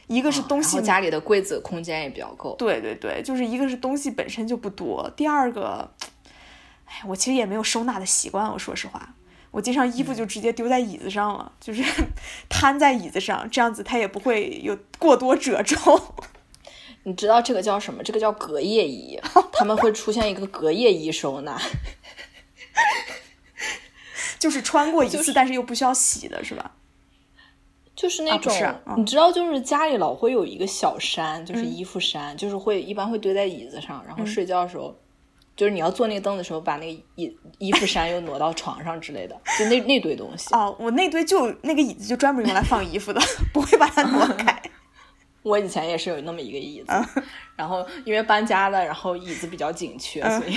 [0.07, 2.55] 一个是东西，家里的柜子空间也比较够。
[2.55, 5.93] 对对对，就是一个是东西本身就不多，第二个，
[6.89, 8.51] 哎，我其实也没有收纳的习惯。
[8.51, 9.13] 我说实话，
[9.51, 11.83] 我经常衣服就直接丢在椅子上了，就是
[12.49, 15.77] 摊在椅子上，这样子它也不会有过多褶皱。
[17.03, 18.03] 你知道这个叫什么？
[18.03, 19.19] 这个叫隔夜衣，
[19.53, 21.59] 他们会出现一个隔夜衣收纳，
[24.37, 26.71] 就是穿过一次，但是又不需要洗的是吧？
[27.95, 28.53] 就是那种，
[28.97, 34.97] 你知道，就是家里老会有一个小山，就是衣服山，就是会一般会堆在椅子上，然后睡觉的时候，
[35.59, 40.55] 就是你要坐那个凳子的时候，把那个衣衣服衫又挪到床上之类的，就那那堆东西。
[40.55, 43.19] 哦，我那堆就那个椅子就专门用来放衣服的，
[43.53, 44.57] 不会把它挪开。
[45.43, 47.21] 我以前也是有那么一个椅子，
[47.57, 50.53] 然后因为搬家了，然后椅子比较紧缺，所以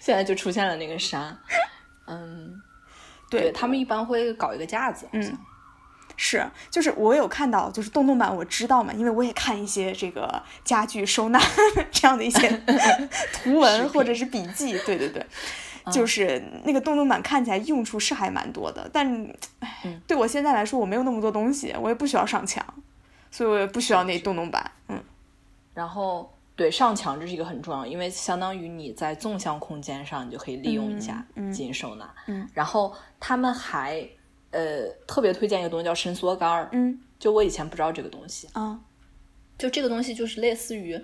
[0.00, 1.38] 现在就出现了那个山。
[2.08, 2.60] 嗯，
[3.30, 5.38] 对他们一般会搞一个架子，好像。
[6.16, 11.38] 是，就是我有看到，就是洞洞板，我知道嘛，因为我也看一些这个家具收纳
[11.92, 12.48] 这样的一些
[13.32, 15.24] 图文或者是笔记，对对对，
[15.92, 19.28] 就是那个洞洞板看起来用处是还蛮多的，但
[19.60, 22.64] 唉，对我现在来说，我没有那么多东西，我也不需要上墙，
[23.30, 24.98] 所以我也不需要那洞洞板，嗯，
[25.74, 34.08] 然后对上墙这是一个很重要，因为相当于你在纵向空间上，你就可以利用一下进行收纳，嗯，然后他们还。
[34.50, 36.68] 呃，特别推荐一个东西叫伸缩杆儿。
[36.72, 38.80] 嗯，就我以前不知道这个东西啊，
[39.58, 40.94] 就这个东西就是类似于，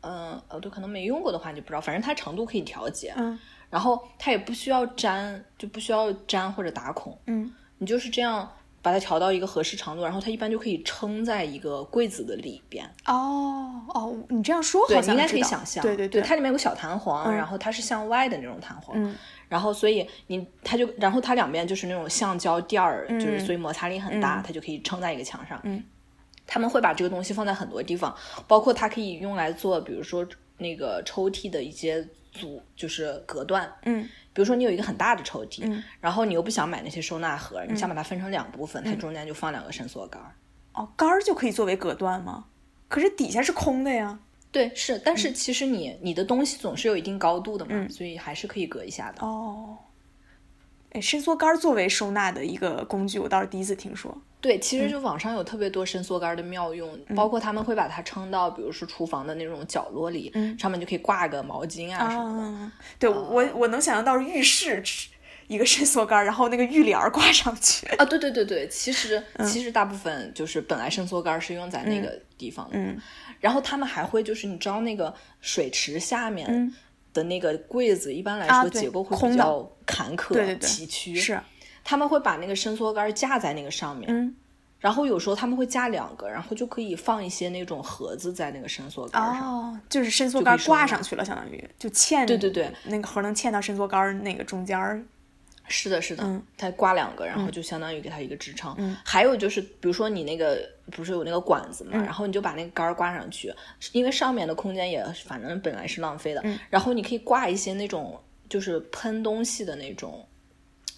[0.00, 3.12] 嗯呃，对，可能没用过的话你就不知道，反正它长度可以调节。
[3.16, 3.38] 嗯，
[3.70, 7.18] 然后它也不需要粘，就不需要粘或者打孔。
[7.26, 8.50] 嗯，你就是这样
[8.82, 12.84] 把它调到一个合适长度，然后它一般就可以撑在一个柜子的里边。
[13.06, 15.82] 哦哦，你这样说好像应该可以想象。
[15.82, 18.94] 对对对，它里面有个小弹簧，然后它是向外的那种弹簧。
[18.98, 19.14] 嗯。
[19.48, 25.60] 然后，所以你它就，然后它两边就是那种橡胶垫儿，就是所以摩擦力很大，它就可以撑在一个墙上。
[25.64, 25.84] 嗯，
[26.46, 28.16] 他们会把这个东西放在很多地方，
[28.48, 33.70] 包括它可以用来做，比如说那个抽屉的一些组，就是隔断。
[33.84, 40.34] 嗯，比如说你有一个很大的抽屉，嗯，然后你又不想买那些收纳盒，你想把它分成两部分，它中间就放两个伸缩杆儿。
[40.72, 42.46] 哦，杆儿就可以作为隔断吗？
[42.88, 44.18] 可是底下是空的呀。
[44.50, 49.26] 对，是，但是其实你你的东西总是有一定高度的嘛，所以还是可以隔一下的。
[49.26, 49.76] 哦，
[50.92, 54.16] 哎，伸缩杆作为收纳的一个工具，我倒是第一次听说。
[54.42, 62.72] 对，其实就网上有特别多伸缩杆的妙用，包括他们会把它撑到，比如说厨房的那种角落里，上面就可以挂个毛巾啊什么的。
[62.98, 64.82] 对我，我能想象到浴室
[65.46, 67.86] 一个伸缩杆，然后那个浴帘挂上去。
[67.96, 72.72] 啊，对对对对，其实 其实大部分就是本来伸缩杆是用在那个地方的。
[72.76, 72.98] 嗯。
[73.38, 76.72] 然后他们还会就是，你知道那个水池下面
[77.12, 81.16] 的那个柜子，一般来说结构会比较坎坷崎岖。
[81.16, 81.40] 是，
[81.84, 84.10] 他们会把那个伸缩杆架在那个上面。
[84.10, 84.34] 嗯。
[84.78, 89.70] 然后有时候他们会架两个，然后就可以放一些那种盒子在那个伸缩杆上。
[89.70, 92.26] 哦，就是伸缩杆挂上去了，相当于就嵌。
[92.26, 95.00] 对对对，那个盒能嵌到伸缩杆那个中间儿。
[95.68, 98.74] 是的，是的，嗯，它挂两个，然后就相当于给它一个支撑。
[98.76, 100.58] 嗯，还有就是，比如说你那个
[100.90, 103.54] 不是有那个管子嘛，然后你就把那个杆儿挂上去，
[103.92, 106.40] 因为上面的空间也反正本来是浪费的。
[106.42, 110.26] 嗯，然后你可以挂一些那种就是喷东西的那种，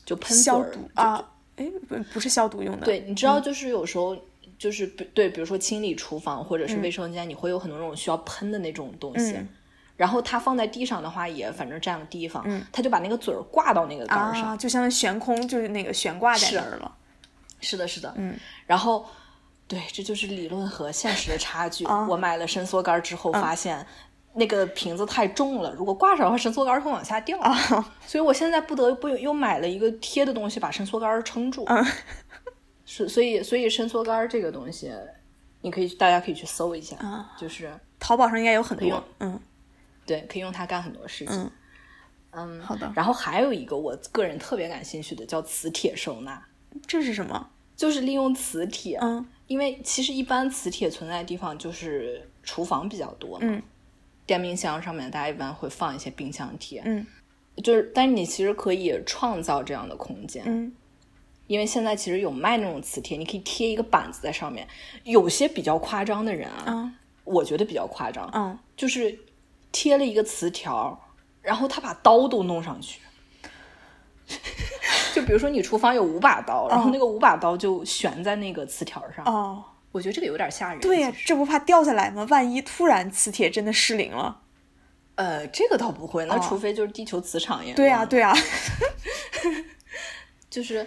[0.04, 1.24] 就喷消毒啊，
[1.56, 2.84] 哎，不不是消毒用的。
[2.84, 4.16] 对，你知道就是有时候
[4.58, 9.36] 就是对，比如说清理厨房或者是卫生间，你会有很多那种需要喷的那种东西。
[9.96, 16.92] 然后它放在地上的话，也反正占个地方，嗯，他就把那个嘴儿挂到那个杆儿上，就相当于悬空，就是那个悬挂在那儿了。
[17.60, 18.36] 是的，是的，嗯。
[18.66, 19.06] 然后，
[19.68, 21.84] 对，这就是理论和现实的差距。
[21.84, 23.86] 我买了伸缩杆之后，发现
[24.34, 27.38] 那个瓶子太重了，如果挂上的话，伸缩杆会往下掉。
[28.06, 31.66] 所以我现在不得不又买了一个贴的东西，把伸缩杆撑住。
[32.84, 34.92] 是，所以，所以伸缩杆这个东西，
[35.62, 36.96] 你可以大家可以去搜一下，
[37.38, 39.40] 就是淘宝上应该有很多，嗯。
[40.06, 41.34] 对，可以用它干很多事情。
[41.34, 41.50] 嗯，
[42.32, 42.92] 嗯，好的。
[42.94, 46.46] 然后还有一个我个人特别感兴趣的，叫磁铁收纳。
[46.86, 47.48] 这是什么？
[47.74, 48.98] 就是利用磁铁。
[49.00, 53.38] 嗯，因为其实一般磁铁存在的地方就是厨房比较多。
[53.40, 53.62] 嗯，
[54.26, 56.82] 电冰箱上面大家一般会放一些冰箱贴。
[56.84, 57.06] 嗯，
[57.62, 60.42] 就是，但是你其实可以创造这样的空间。
[60.46, 60.72] 嗯，
[61.46, 64.66] 因为现在其实有卖那种磁贴，你可以贴一个板子在上面。
[65.04, 66.92] 有些比较夸张的人啊，
[67.24, 68.30] 我觉得比较夸张。
[68.32, 69.18] 嗯，就是。
[69.76, 70.96] 贴了一个磁条，
[71.42, 73.00] 然后他把刀都弄上去。
[75.12, 79.24] 就比如说你厨房有五把刀，然后那个五把刀就悬在那个磁条上。
[79.24, 79.64] 哦，
[79.94, 80.80] 我觉得这个有点吓人。
[80.80, 82.26] 对呀，这不怕掉下来吗？
[82.28, 84.42] 万一突然磁铁真的失灵了？
[85.14, 87.72] 呃，这个倒不会，那除非就是地球磁场也。
[87.74, 88.34] 对呀，对呀。
[90.50, 90.84] 就是，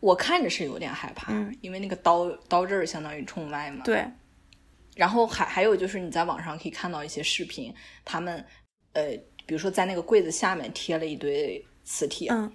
[0.00, 3.84] 我看着是有点害怕，嗯因为那个刀刀刃儿相当于冲外嘛。。
[3.84, 4.04] 对，
[4.96, 7.72] 然后还还有就是你在网上可以看到一些视频，
[8.04, 8.44] 他们
[8.94, 9.10] 呃，
[9.46, 12.50] 比如说在那个柜子下面贴了一堆磁铁，嗯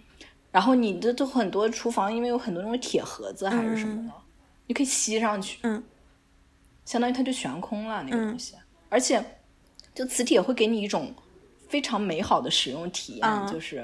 [0.52, 4.14] 然后你的都很多厨房因为有很多那种铁盒子还是什么的，
[4.70, 5.84] 你可以吸上去，嗯，
[6.86, 8.30] 相当于它就悬空了那个嗯。
[8.30, 8.54] 东西，
[8.88, 9.20] 而且
[9.96, 11.12] 就磁铁会给你一种
[11.68, 13.52] 非常美好的使用体验，嗯。
[13.52, 13.84] 就是。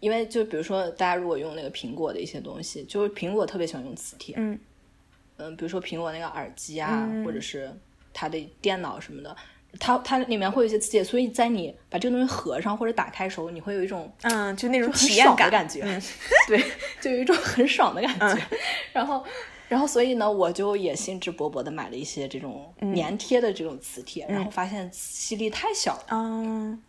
[0.00, 4.58] 因为就比如说，大家如果用那个苹果的一些东西，就是苹果特别喜欢用磁铁，嗯。
[5.38, 7.72] 嗯，比如说苹果那个耳机啊，嗯或者是
[8.12, 9.34] 它的电脑什么的，
[9.78, 16.02] 它它里面会有一些磁铁，所以在你把这个东西合上或者打开的时候，你会有一种嗯，就那种体验感，感觉，嗯。
[16.48, 16.60] 对，
[17.00, 18.42] 就有一种很爽的感觉。
[18.92, 19.24] 然后，
[19.72, 22.94] 然后所以呢，我就也兴致勃勃的买了一些这种嗯。
[22.94, 26.04] 粘贴的这种磁铁，然后发现吸力太小了。
[26.10, 26.82] 嗯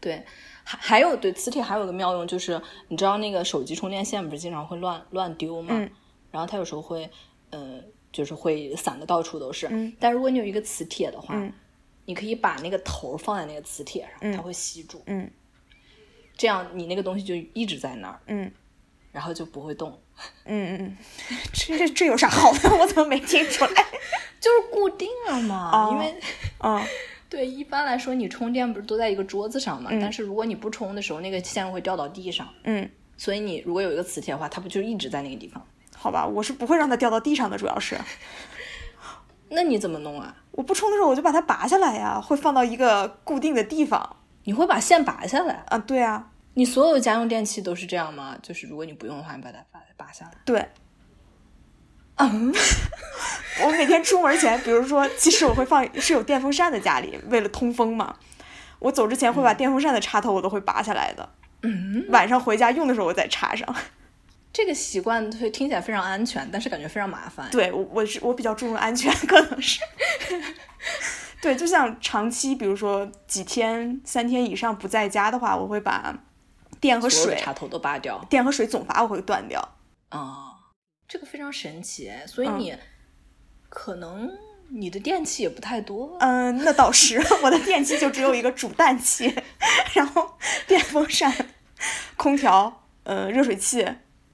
[0.00, 0.24] 对，
[0.64, 5.68] 还还有对磁铁还有个妙用，就是你知道那个手机充电线不是经常会乱乱丢吗？
[5.70, 5.88] 嗯。
[6.32, 7.08] 然后它有时候会，
[7.50, 9.68] 呃，就是会散的到处都是。
[9.70, 9.94] 嗯。
[10.00, 11.52] 但如果你有一个磁铁的话，嗯。
[12.06, 14.32] 你可以把那个头儿放在那个磁铁上，嗯。
[14.34, 15.30] 它会吸住，嗯。
[16.36, 18.50] 这样你那个东西就一直在那儿，嗯
[19.16, 19.98] 然后就不会动。
[20.44, 20.96] 嗯嗯，
[21.54, 22.68] 这这这有啥好的？
[22.76, 23.70] 我怎么没听出来？
[24.38, 26.14] 就是固定了嘛，哦因为
[26.58, 26.82] 嗯
[27.30, 32.86] 对一般来说你充电不是都在一个桌子上嘛，嗯但是如果你不充的时候，那个线会掉到地上，嗯，
[33.16, 35.66] 所以你如果有一个磁铁的话，它不就一直在那个地方？
[35.96, 37.96] 好吧，我是不会让它掉到地上的，主要是
[39.48, 40.36] 那你怎么弄啊？
[40.50, 44.16] 我不充的时候我就把它拔下来呀，会放到一个固定的地方。
[44.44, 45.64] 你会把线拔下来？
[45.68, 48.34] 啊，对啊，你所有家用电器都是这样吗？
[48.42, 50.32] 就是如果你不用的话，你把它拔拔下来。
[50.44, 50.66] 对。
[52.16, 52.50] 嗯，
[53.62, 58.16] 我每天出门前，比如说，其实我会放是有电风扇的家里，为了通风嘛。
[58.78, 61.28] 我走之前会把电风扇的插头我都会拔下来的，
[61.60, 63.74] 嗯，晚上回家用的时候我再插上。
[64.50, 67.50] 这个习惯会听起来非常安全，但是感觉非常麻烦。
[67.50, 69.80] 对我我是我比较注重安全，可能是。
[71.42, 76.18] 对，就像长期，比如说几天、三天以上不在家的话，我会把
[76.80, 79.76] 电和水、插头都拔掉电和水总阀我会断掉。
[80.08, 80.52] 啊、
[81.08, 82.12] 这个非常神奇。
[82.26, 82.78] 所以嗯你、
[83.68, 84.30] 可能
[84.68, 86.16] 你的电器也不太多。
[86.20, 89.34] 嗯，那倒是，我的电器就只有一个煮蛋器，
[89.94, 91.32] 然后电风扇、
[92.16, 93.86] 空调、呃热水器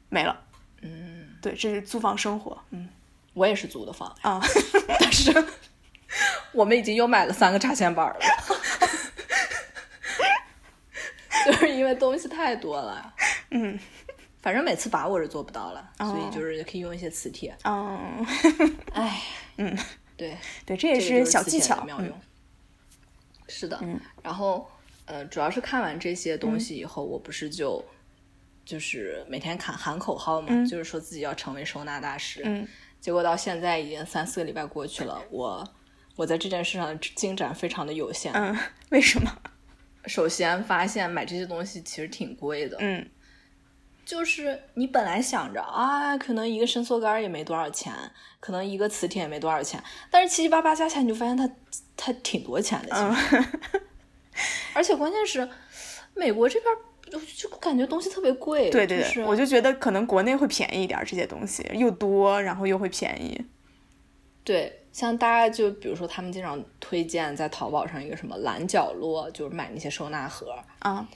[0.08, 0.40] 没了。
[0.82, 2.62] 嗯，对，这是租房生活。
[2.70, 2.88] 嗯
[3.34, 4.38] 我也是租的房，啊，
[5.00, 5.32] 但是
[6.52, 8.18] 我们已经又买了三个插线板了，
[11.46, 13.14] 就是因为东西太多了。
[13.50, 13.78] 嗯
[14.40, 17.56] 反正每次拔我是做不到了，哦所以就是可以用一些磁铁。
[17.64, 18.26] 嗯，
[18.92, 19.22] 哎，
[19.56, 19.78] 嗯，
[20.16, 20.36] 对，
[20.66, 21.84] 对，这也是小技巧。
[21.84, 22.12] 妙用。
[23.48, 24.68] 是的，嗯然后
[25.06, 27.84] 呃，主要是看完这些东西以后，我不是就
[28.64, 32.42] 就是每天喊喊口号嘛，嗯就是说自己要成为收纳大师。
[32.44, 32.66] 嗯
[33.00, 35.68] 结果到现在已经三四个礼拜过去了，我
[36.16, 38.32] 我在这件事上的进展非常的有限。
[38.32, 38.56] 嗯，
[38.90, 39.30] 为什么？
[40.06, 43.06] 首先发现买这些东西其实挺贵的，嗯
[44.04, 47.92] 就是你本来想着啊，可能一个伸缩杆也没多少钱，
[48.40, 51.48] 可能一个磁铁也没多少钱，但是七七八八加起来，你就发现它
[51.96, 53.36] 它挺多钱的，其实。
[53.36, 53.60] 嗯
[54.74, 55.46] 而且关键是，
[56.14, 56.74] 美国这边
[57.10, 63.38] 就就感觉东西特别贵，对对对，就是、我就觉得可能国内会便宜一点，这些东西又多，然后又会便宜。
[64.44, 71.08] 对，像大家就比如说他们经常推荐在淘宝上一个什么蓝角落，就是买那些收纳盒，啊，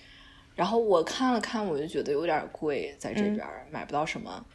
[0.55, 4.47] 然后我看了看，我就觉得有点贵，在这嗯边儿、买不到什么。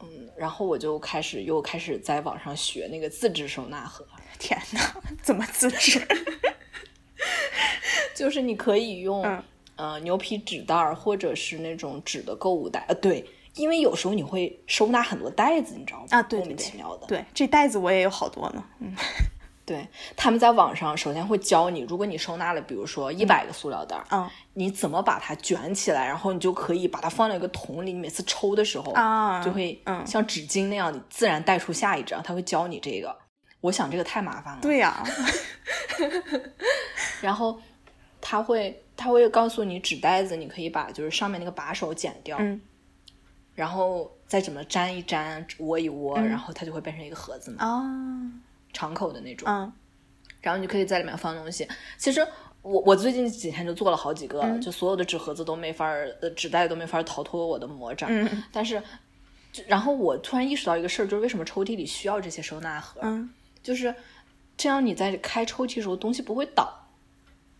[0.00, 4.04] 嗯，然后我就开始又开始在网上学那个自制收纳盒，
[4.38, 4.80] 天哪，
[5.22, 6.00] 怎么自制？
[8.16, 9.42] 就是你可以用、嗯
[9.74, 12.84] 呃牛皮纸袋儿，或者是那种纸的购物袋。
[12.88, 13.24] 呃，对，
[13.54, 16.06] 因为有时候你会收纳很多袋子，你知道吗？
[16.10, 17.06] 莫名啊对对对其妙的。
[17.06, 18.64] 对，这袋子我也有好多呢。
[18.80, 18.94] 嗯
[19.64, 19.86] 对，
[20.16, 33.16] 他们在网上首先会教你，如果你收纳了，比如说一百个塑料袋儿，嗯你怎么把它卷起来，然后你就可以把它放到一个桶里，你每次抽的时候啊就会嗯像纸巾那样，你自然带出下一张，他会教你这个。
[33.60, 34.60] 我想这个太麻烦了。
[34.60, 35.00] 对呀、
[37.22, 37.56] 然后
[38.20, 42.60] 他会他会告诉你纸袋子，你可以把就是上面那个把手剪掉，嗯
[43.54, 47.82] 然后再怎么粘一粘，窝一窝，嗯然后它就会变成一个盒子嘛，啊，
[48.72, 49.48] 敞口的那种。
[49.48, 49.72] 嗯
[50.40, 51.68] 然后你就可以在里面放东西。
[51.96, 52.26] 其实
[52.62, 58.08] 我我最近几天就做了好几个，嗯就所有的纸盒子都没法儿，呃，纸袋都没法儿逃脱我的魔掌。
[58.10, 58.82] 嗯 但是，
[59.68, 63.30] 然后我突然意识到一个事儿，就是为什么抽屉里需要这些收纳盒，嗯
[63.62, 63.94] 就是
[64.56, 66.88] 这样你在开抽屉的时候东西不会倒，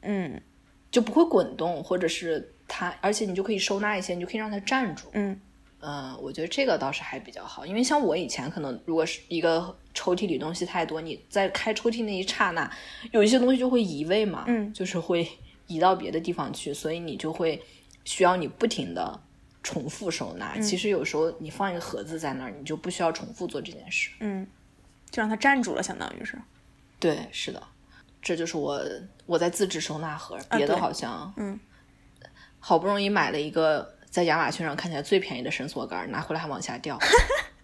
[0.01, 0.43] 嗯
[0.91, 5.07] 就不会滚动，或者是它，而且你就可以收纳一些，你就可以让它站住。
[5.13, 5.41] 嗯
[5.83, 12.71] 嗯，我觉得这个倒是还比较好，因为像我以前可能如果是一个抽屉里东西太多，你在开抽屉那一刹那，
[13.11, 15.29] 有一些东西就会移位嘛，嗯就是会
[15.67, 17.61] 移到别的地方去，所以你就会
[18.05, 19.21] 需要你不停的
[19.63, 20.57] 重复收纳。
[20.61, 24.11] 其实有时候你放一个盒子在那儿，你就不需要重复做这件事。
[24.21, 24.47] 嗯，
[25.11, 26.39] 就让它站住了，相当于是。
[27.01, 27.61] 对，是的，
[28.23, 28.81] 这就是我
[29.27, 31.59] 我在自制收纳盒，别的好像，嗯，
[32.61, 36.99] 好不容易买了一个在亚马逊上看起来最便宜的伸缩杆，拿回来还往下掉。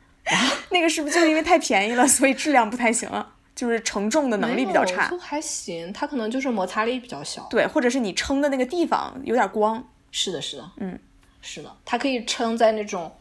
[0.70, 3.34] 那个是不是就是因为太便宜了，所以质量不太行啊？
[3.54, 5.10] 就是承重的能力比较差。
[5.20, 7.46] 还行，它可能就是摩擦力比较小。
[7.50, 9.86] 对，或者是你撑的那个地方有点光。
[10.10, 10.98] 是的，是的，嗯，
[11.42, 13.12] 是的，它可以撑在那种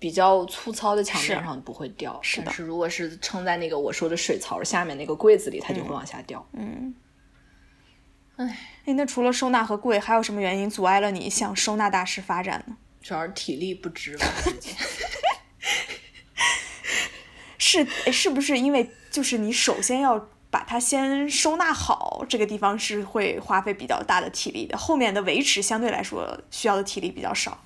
[0.00, 6.44] 比较粗糙的墙面上不会掉，是的但是如果是撑在那个我说的水槽下面那个柜子里，它就会往下掉。
[6.54, 6.92] 嗯，
[8.36, 12.76] 哎，那除了收纳和贵，还有什么原因阻碍了你向收纳大师发展呢？
[13.02, 14.26] 主要是体力不支吧，
[17.58, 27.62] 是是不是因为就是你首先要把它先收纳好，这个地方是会花费比较大的体力的，后面的维持相对来说需要的体力比较少。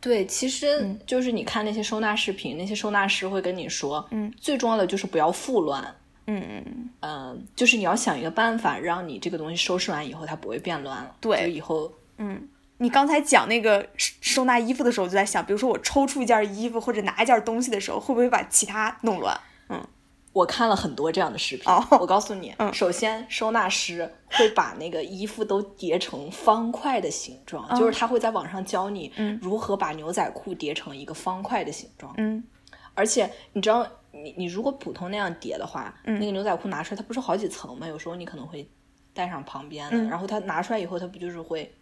[0.00, 5.96] 对，其实就是你看那些收纳视频，那些收纳师会跟你说，嗯，最重要的就是不要复乱。
[6.38, 11.14] 嗯嗯嗯，就是你要想一个办法，让你这个东西收拾完以后它不会变乱了。
[11.20, 12.48] 对就以后嗯。
[12.82, 19.38] 你刚才讲那个收收纳衣服的时候，就在想，比如说我抽出一件衣服或者拿一件东西的时候，会不会把其他弄乱？
[19.68, 19.86] 嗯
[20.32, 21.70] 我看了很多这样的视频。
[21.70, 29.12] 哦我告诉你，嗯首先收纳师会把那个衣服都叠成方块的形状，嗯就是他会在网上教你
[29.42, 32.14] 如何把牛仔裤叠成一个方块的形状。
[32.16, 32.42] 嗯
[32.94, 33.86] 而且你知道，
[34.22, 37.86] 你你如果普通那样叠的话，嗯那个牛仔裤拿出来，它不是好几层吗？
[37.88, 38.68] 有时候你可能会
[39.12, 41.72] 带上旁边的，嗯然后它拿出来以后，它不就是会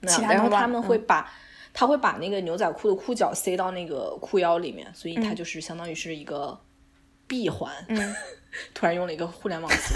[0.00, 0.32] 那其样？
[0.32, 1.32] 然后他们会嗯把。
[1.72, 6.58] 他会把那个牛仔裤的裤脚塞到那个裤腰里面，所以嗯它就是相当于是一个
[7.28, 7.72] 闭环。
[7.86, 8.12] 嗯
[8.74, 9.94] 突然用了一个互联网词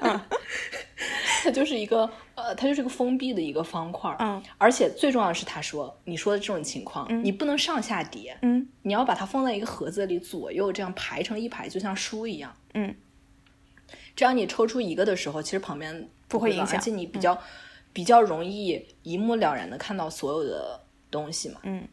[0.00, 0.10] 汇，
[1.44, 4.42] 它就是一个呃，它就是一个封闭的一个方块儿，嗯。
[4.56, 12.94] 而且最重要的是，他说你说的这种情况，你不能上下叠，嗯你要把它放在一个盒子里，左右这样排成一排，就像书一样，嗯，
[14.16, 17.38] 这样你抽出一个的时候，其实旁边会不会影响嗯而且你比较、
[17.92, 20.80] 比较容易一目了然的看到所有的
[21.10, 21.86] 东西嘛，嗯。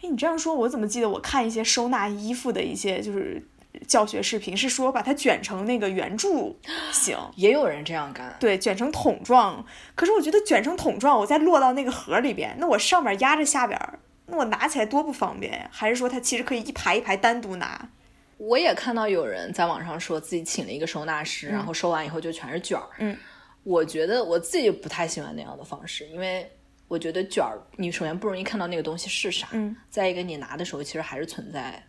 [0.00, 3.42] 哎，你这样说，我怎么记得我看一些收纳衣服的一些就是
[3.86, 6.58] 教学视频，是说把它卷成那个圆柱
[6.92, 9.64] 形，也有人这样干，对，卷成桶状。
[9.94, 13.78] 可是我觉得卷成桶状，我再落到那个盒里边，那我上面压着下边，
[14.26, 15.68] 那我拿起来多不方便呀？
[15.72, 17.88] 还是说它其实可以一排一排单独拿？
[18.36, 22.88] 我也看到有人在网上说自己请了一个收纳师，然后收完以后就全是卷儿。
[22.98, 23.16] 嗯，
[23.64, 26.48] 我觉得我自己不太喜欢那样的方式，因为
[26.86, 31.82] 我觉得卷儿，你首先不容易看到那个东西是啥，嗯，再一个你拿的时候其实还是存在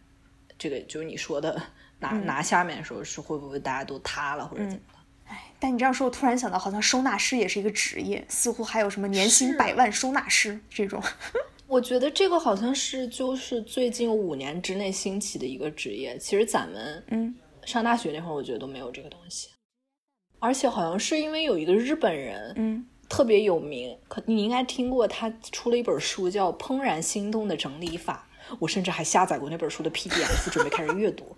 [0.59, 1.59] 这个，就是你说的
[1.97, 4.99] 拿、嗯拿下面的时候是会不会大家都塌了或者怎么的。
[5.59, 11.01] 但你这样说，我突然想到，好像收纳师也是一个职业，似乎还有什么年薪百万收纳师这种。
[11.67, 16.17] 我觉得这个好像是就是最近五年之内兴起的一个职业。
[16.17, 19.49] 其实咱们嗯上大学那会儿，我觉得都没有这个东西，
[20.39, 28.27] 而且好像是因为有一个日本人，嗯，特别有名，可你应该听过，他出了一本书叫《怦然心动的整理法》，
[28.57, 31.35] 我甚至还下载过那本书的 PDF，准备开始阅读。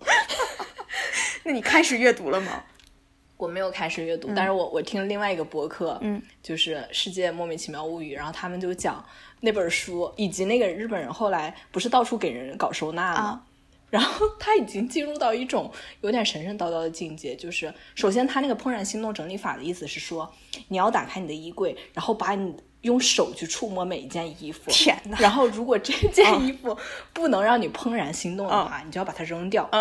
[1.44, 2.62] 那你开始阅读了吗？
[3.36, 9.04] 我没有开始阅读，但是我我听另外一个博客，嗯，就是《世界莫名其妙物语》，然后他们就讲
[9.40, 13.20] 那本书，以及那个日本人后来不是到处给人搞收纳吗？
[13.20, 13.42] 啊
[13.90, 20.32] 然后他已经进入到一种有点神神叨叨的境界，就是首先他那个怦然心动整理法的意思是说，
[20.68, 26.76] 你要打开你的衣柜，然后把你用手去触摸每一件衣服，天哪然后如果这件衣服
[27.12, 29.68] 不能让你怦然心动的话，你就要把它扔掉。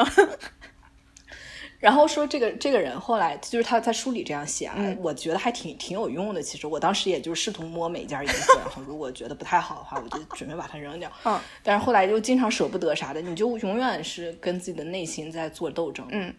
[1.80, 6.40] 然后说这个这个人后来就是他在书里这样写啊，我觉得还挺挺有用的。
[6.40, 11.12] 其实我当时也就试图摸每一件衣服，然后如果觉得不太好的话，我就准备把它扔掉。
[11.24, 16.06] 嗯，但是后来就经常舍不得啥的，你就永远是跟自己的内心在做斗争。
[16.12, 16.32] 嗯，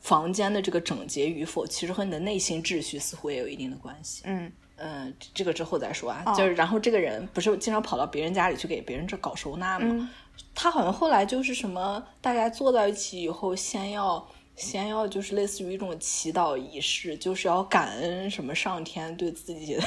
[0.00, 4.20] 房间的这个整洁与否，其实和你的内心秩序似乎也有一定的关系。
[4.26, 4.52] 嗯
[4.82, 6.22] 嗯，这个之后再说啊。
[6.26, 9.86] 哦就是然后这个人不是经常跑到别人家里去给别人这搞收纳吗？
[9.88, 10.08] 嗯
[10.54, 14.26] 他好像后来就是什么，大家坐在一起以后，先要
[14.56, 19.82] 先要就是类似于一种祈祷仪式，就是要感恩什么上天对自己的，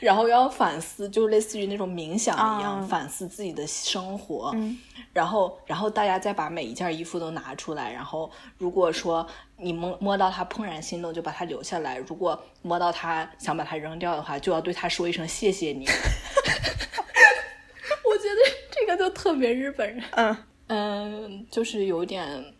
[0.00, 4.52] 然后要反思，就类似于那种冥想一样，啊反思自己的生活。
[4.54, 4.78] 嗯
[5.12, 9.24] 然后，然后大家再把每一件衣服都拿出来，然后如果说
[9.56, 15.86] 你摸摸到它怦然心动，就把它留下来；如果摸到它想把它扔掉的话，就要对它说一声谢谢你。
[18.04, 18.40] 我觉得
[18.72, 20.02] 这个就特别日本人。
[20.16, 20.36] 嗯
[20.66, 22.53] 嗯，就是有点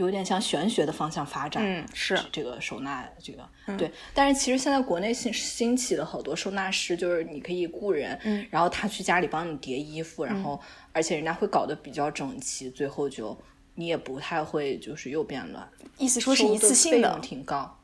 [0.00, 1.62] 有点像玄学的方向发展。
[1.64, 10.60] 嗯，是这个收纳这个、对，但是其实现在国内兴兴起了好多收纳师，就是你可以雇人，嗯然后他去家里帮你叠衣服，然后
[10.92, 13.36] 而且人家会搞得比较整齐，最后就
[13.74, 15.68] 你也不太会就是又变乱。
[15.98, 17.78] 意思说是一次性的挺高，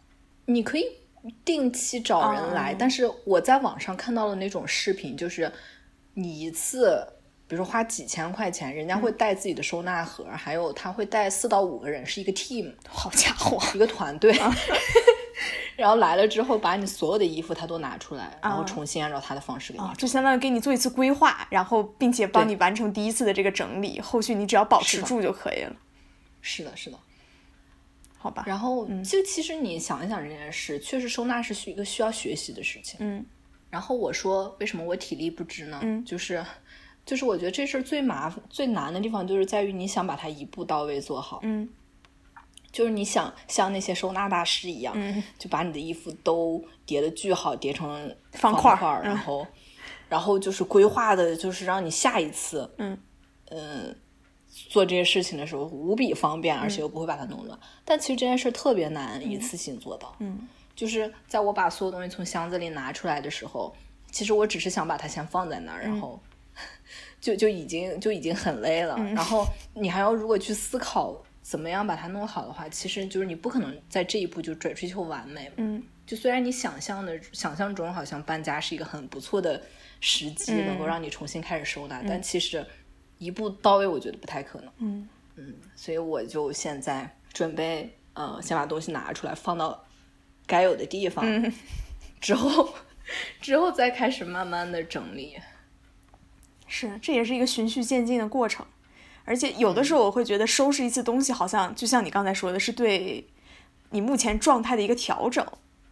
[0.47, 0.85] 你可以
[1.45, 5.53] 定期找人来，哦但是我在网上看到的那种视频，就是
[6.15, 7.07] 你一次。
[7.49, 14.37] 比如说花几千块钱，人家会带自己的收纳盒，还有他会带四到五个人，是一个 team， 好家伙，一个团队。
[15.77, 25.77] 然后来了之后，把你所有的衣服他都拿出来，然后重新按照他的方式给你啊，就相当于给你做一次规划，然后并且帮你完成第一次的这个整理，后续你只要保持住就可以了，
[26.41, 26.99] 是的，是的。
[28.19, 28.43] 好吧？
[28.47, 32.97] 然后，就其实你想一想这件事，确实收纳是需一个需要学习的事情。
[33.01, 33.25] 嗯
[33.69, 35.79] 然后我说，为什么我体力不支呢？
[35.83, 36.43] 嗯就是，
[37.07, 41.39] 就是我觉得这事儿最麻烦、最难的地方，就是在于你想把它一步到位做好。
[41.43, 41.67] 嗯。
[42.73, 45.23] 就是你想像那些收纳大师一样，嗯。
[45.39, 49.47] 就把你的衣服都叠的巨好，叠成方块块然后，
[50.09, 52.99] 然后就是规划的，就是让你下一次，嗯。
[53.51, 53.97] 嗯，
[54.51, 57.59] 做这些事情的时候无比方便，而且又不会把它弄乱。
[57.85, 60.15] 但其实这件事特别难一次性做到。
[60.19, 60.47] 嗯。
[60.75, 63.73] 就是在我把所有东西从箱子里拿出来的时候，
[64.11, 66.21] 其实我只是想把它先放在那儿，然后
[67.27, 68.97] 就就已经就已经很累了。
[69.13, 75.51] 然后你还要如果去思考怎么样把它弄好的话，其实就是你不可能在这一步就追追求完美。
[75.57, 79.61] 嗯就虽然你想象的想象中好像搬家是一个很不错的
[80.01, 82.65] 时机，嗯能够让你重新开始收纳，但其实
[83.19, 84.73] 一步到位，我觉得不太可能。
[84.79, 85.09] 嗯
[85.75, 89.85] 所以我就现在准备，呃，先把东西拿出来放到
[90.47, 91.53] 该有的地方，嗯
[92.21, 92.73] 之后
[93.41, 95.37] 之后再开始慢慢的整理。
[96.67, 98.65] 是，这也是一个循序渐进的过程。
[99.25, 103.27] 而且有的时候我会觉得收拾一次东西，好像就像你刚才说的，是对
[103.91, 105.45] 你目前状态的一个调整。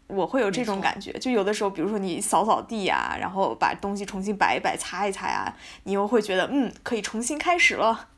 [0.06, 5.50] 我会有这种感觉，就有的时候，比如说你扫扫地啊、然后把东西重新摆一摆、擦一擦呀、
[5.84, 8.08] 你又会觉得嗯，可以重新开始了，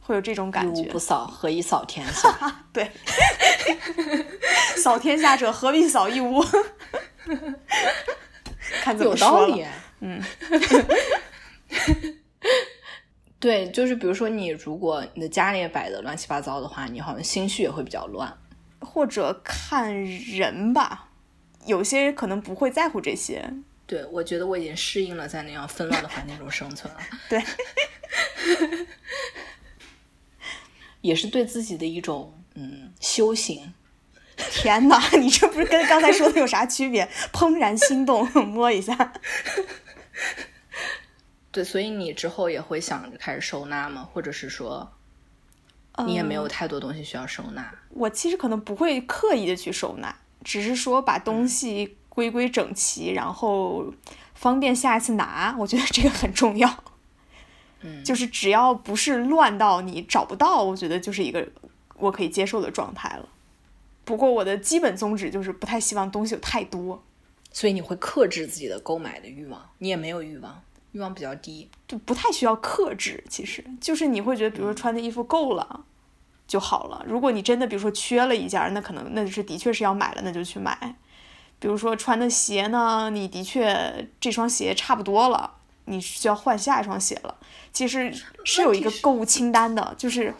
[0.00, 0.98] 会有这种感觉屋不。
[0.98, 2.64] 扫， 何以扫天下？
[2.72, 2.90] 对，
[4.82, 6.42] 扫天下者，何必扫一屋？
[8.82, 9.66] 看怎有么说了道理。
[10.00, 10.22] 嗯，
[13.38, 18.36] 对，就是比如说你如果你的家里也摆的乱七八糟的话，你好像心绪也会比较乱。
[18.80, 21.08] 或者看人吧，
[21.66, 23.52] 有些人可能不会在乎这些。
[23.86, 27.42] 对，我觉得我已经适应了在那样纷乱的环境中生存了， 对，
[31.02, 33.74] 也是对自己的一种嗯修行。
[34.50, 37.08] 天哪，你这不是跟刚才说的有啥区别？
[37.32, 39.12] 怦然心动，摸一下。
[41.56, 44.06] 对，所以你之后也会想着开始收纳吗？
[44.12, 44.86] 或者是说，
[46.04, 47.74] 你也没有太多东西需要收纳？
[47.88, 53.90] 我其实可能不会刻意的去收纳，只是说把东西归归整齐，然后
[54.34, 55.56] 方便下一次拿。
[55.58, 56.84] 我觉得这个很重要。
[57.80, 61.48] 嗯， 就是只要不是乱到你找不到，我觉得就是一个
[61.94, 63.26] 我可以接受的状态了。
[64.04, 67.02] 不过我的基本宗旨就是不太希望东西有太多，
[67.50, 70.62] 所以你会克制自己的购买的欲望，你也没有欲望，
[70.96, 71.68] 欲望比较低。
[71.86, 73.22] 就不太需要克制。
[73.28, 75.84] 其实就是你会觉得，比如说穿的衣服够了
[76.48, 77.04] 就好了。
[77.06, 80.96] 如果你真的比如说缺了一件，那可能那就是的确是要买了，那就去买。
[81.58, 85.52] 比如说穿的鞋呢，你的确这双鞋差不多了，
[85.86, 87.36] 你需要换下一双鞋了。
[87.72, 88.12] 其实
[88.44, 90.34] 是有一个购物清单的，就是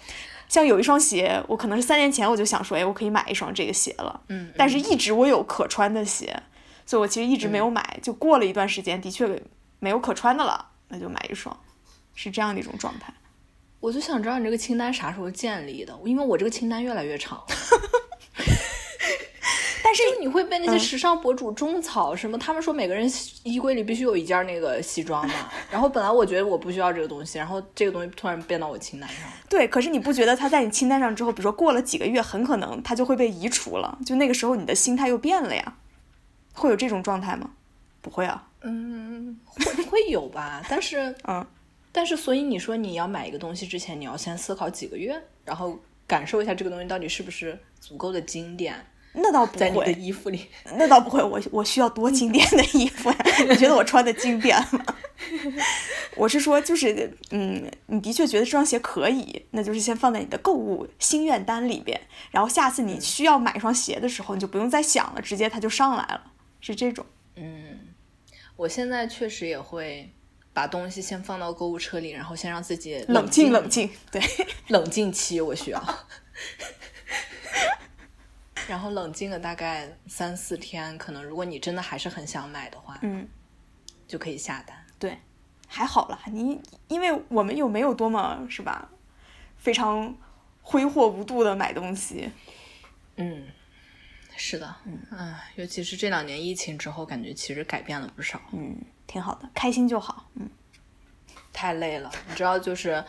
[0.49, 6.43] 像有一双鞋，我可能是三年前我就想说，哎，我可以买一双这个鞋了，嗯，但是一直我有可穿的鞋，
[6.85, 7.99] 所以我其实一直没有买。
[8.03, 9.27] 就过了一段时间，的确
[9.79, 11.57] 没有可穿的了，那就买一双，
[12.15, 13.13] 是这样的一种状态。
[13.81, 17.45] 我就想知道你这个清单啥时候建立的，因为我这个清单越来越长。
[19.85, 23.09] 但是你会被那些时尚博主种草，什么他们说每个人
[23.45, 25.35] 衣柜里必须有一件那个西装嘛，
[25.71, 29.19] 然后本来我觉得我不需要这个东西，然后这个东西突然变到我清单上。
[29.49, 33.97] 对，可是你不觉得它在你清单上之后，比如说过了几个月，很可能它就会被移除了？
[34.05, 35.77] 就那个时候你的心态又变了呀，
[36.53, 37.51] 会有这种状态吗？
[38.03, 41.47] 不会啊，嗯，会会有吧，但是啊，
[41.93, 48.75] 但是所以你说你要买一个东西之前，你要先思考几个月，然后感受一下这个东西到底是不是足够的经典，
[49.13, 50.47] 那倒不在你的会，衣服里。
[50.77, 51.23] 那倒不会。
[51.23, 53.19] 我我需要多经典的衣服呀？
[53.49, 54.85] 你觉得我穿的经典吗？
[56.17, 61.99] 我是说，就是嗯，你的确觉得这双鞋可以，那就是先放在你的购物心愿单里边，
[62.31, 67.05] 然后下次你需要买一双鞋的时候，你就不用再想了，直接它就上来了，是这种。
[67.37, 67.76] 嗯，
[68.57, 70.11] 我现在确实也会，
[70.53, 74.21] 把东西先放到购物车里，然后先让自己冷静冷静，对，
[74.69, 75.99] 冷静期我需要。
[78.67, 83.29] 然后冷静了大概三四天，可能如果你真的还是很想买的话，嗯，
[84.09, 84.77] 就可以下单。
[84.99, 85.19] 对，
[85.69, 88.91] 还好啦，你因为我们又没有多么是吧，
[89.57, 90.17] 非常
[90.63, 92.31] 挥霍无度的买东西。
[93.17, 93.47] 嗯，
[94.37, 98.41] 是的，嗯，尤其是这两年疫情之后，感觉其实改变了不少。
[98.53, 98.77] 嗯，
[99.07, 100.29] 挺好的，开心就好。
[100.35, 100.49] 嗯，
[101.53, 103.03] 太累了，你知道，就是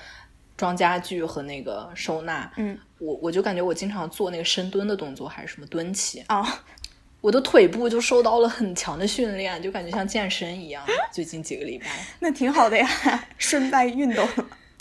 [0.56, 6.64] 装家具和那个收纳，嗯，我我就感觉我经常做那个深蹲的动作，还是什么蹲起，啊，
[7.22, 10.84] 我的腿部就受到了很强的训练，就感觉像健身一样。
[11.12, 11.86] 最近几个礼拜，
[12.20, 12.88] 那挺好的呀，
[13.38, 14.28] 顺带运动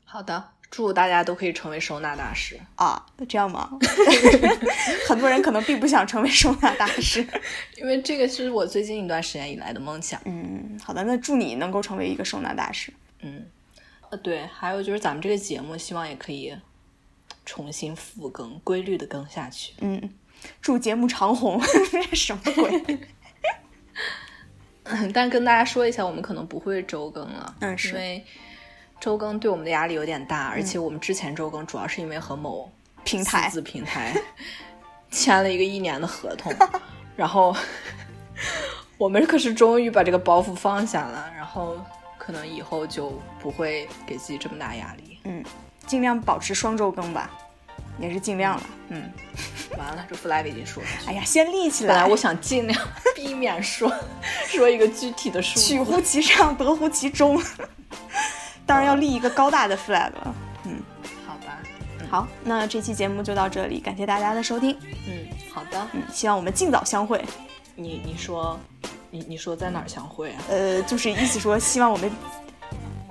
[0.04, 2.58] 好的，祝大家都可以成为收纳大师。
[2.74, 3.70] 啊，这样吗？
[5.08, 7.26] 很多人可能并不想成为收纳大师。
[7.76, 10.20] 因为这个是我最近一段时间以来的梦想。
[10.24, 12.92] 嗯，好的，那祝你能够成为一个收纳大师。
[13.20, 13.46] 嗯，
[14.10, 16.54] 呃，对，还有就是咱们这个节目，希望也可以
[17.44, 19.72] 重新复更，规律的更下去。
[19.80, 20.10] 嗯，
[20.60, 21.60] 祝节目长红。
[22.12, 22.98] 什么鬼？
[25.12, 28.24] 但跟大家说一下，我们可能不会周更了，嗯是因为
[29.00, 32.70] 周更对我们的压力有点大，而且我们之前周更主要是因为和某
[33.04, 34.14] 平台子平台
[35.10, 36.52] 签了一个一年的合同，
[37.16, 37.54] 然后
[38.98, 41.76] 我们可是终于把这个包袱放下了，然后
[42.18, 45.18] 可能以后就不会给自己这么大压力。
[45.24, 45.44] 嗯，
[45.86, 47.30] 尽量保持双周更吧，
[48.00, 48.62] 也是尽量了。
[48.88, 49.10] 嗯，
[49.76, 50.82] 完了，这 flag 已经说。
[51.06, 51.94] 哎呀，先立起来。
[51.94, 53.92] 本来我想尽量避免说
[54.46, 57.40] 说一个具体的数，取乎其上，得乎其中。
[58.66, 60.34] 当然要立一个高大的 flag 了。
[60.64, 60.82] 嗯，
[61.26, 61.58] 好吧？
[62.10, 64.76] 好，那这期节目就到这里，感谢大家的收听。
[65.06, 65.88] 嗯，好的。
[65.92, 67.24] 嗯，希望我们尽早相会。
[67.74, 68.58] 你你说，
[69.10, 70.42] 你你说在哪儿相会啊？
[70.48, 72.10] 呃，就是意思说，希望我们，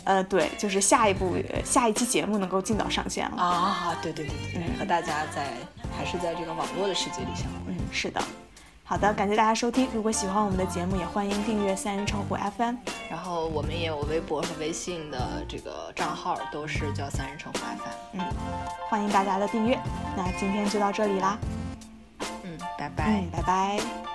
[0.03, 3.41] 呃，对，就是下一步呃下一期节目能够尽早上线了。
[3.41, 5.53] 啊，对对对对嗯，和大家在
[5.97, 7.69] 还是在这个网络的世界里相会。
[7.69, 8.21] 嗯，是的。
[8.87, 9.89] 好的，感谢大家收听。
[9.95, 12.75] 如果喜欢我们的节目，也欢迎订阅三人成虎 FM。
[13.09, 18.21] 然后我们也有微博和微信的这个账号，都是叫三人成虎 FM。
[18.21, 18.33] 嗯，
[18.87, 19.79] 欢迎大家的订阅。
[20.15, 21.35] 那今天就到这里啦。
[22.43, 23.05] 嗯，拜拜。
[23.07, 24.14] 嗯，拜拜。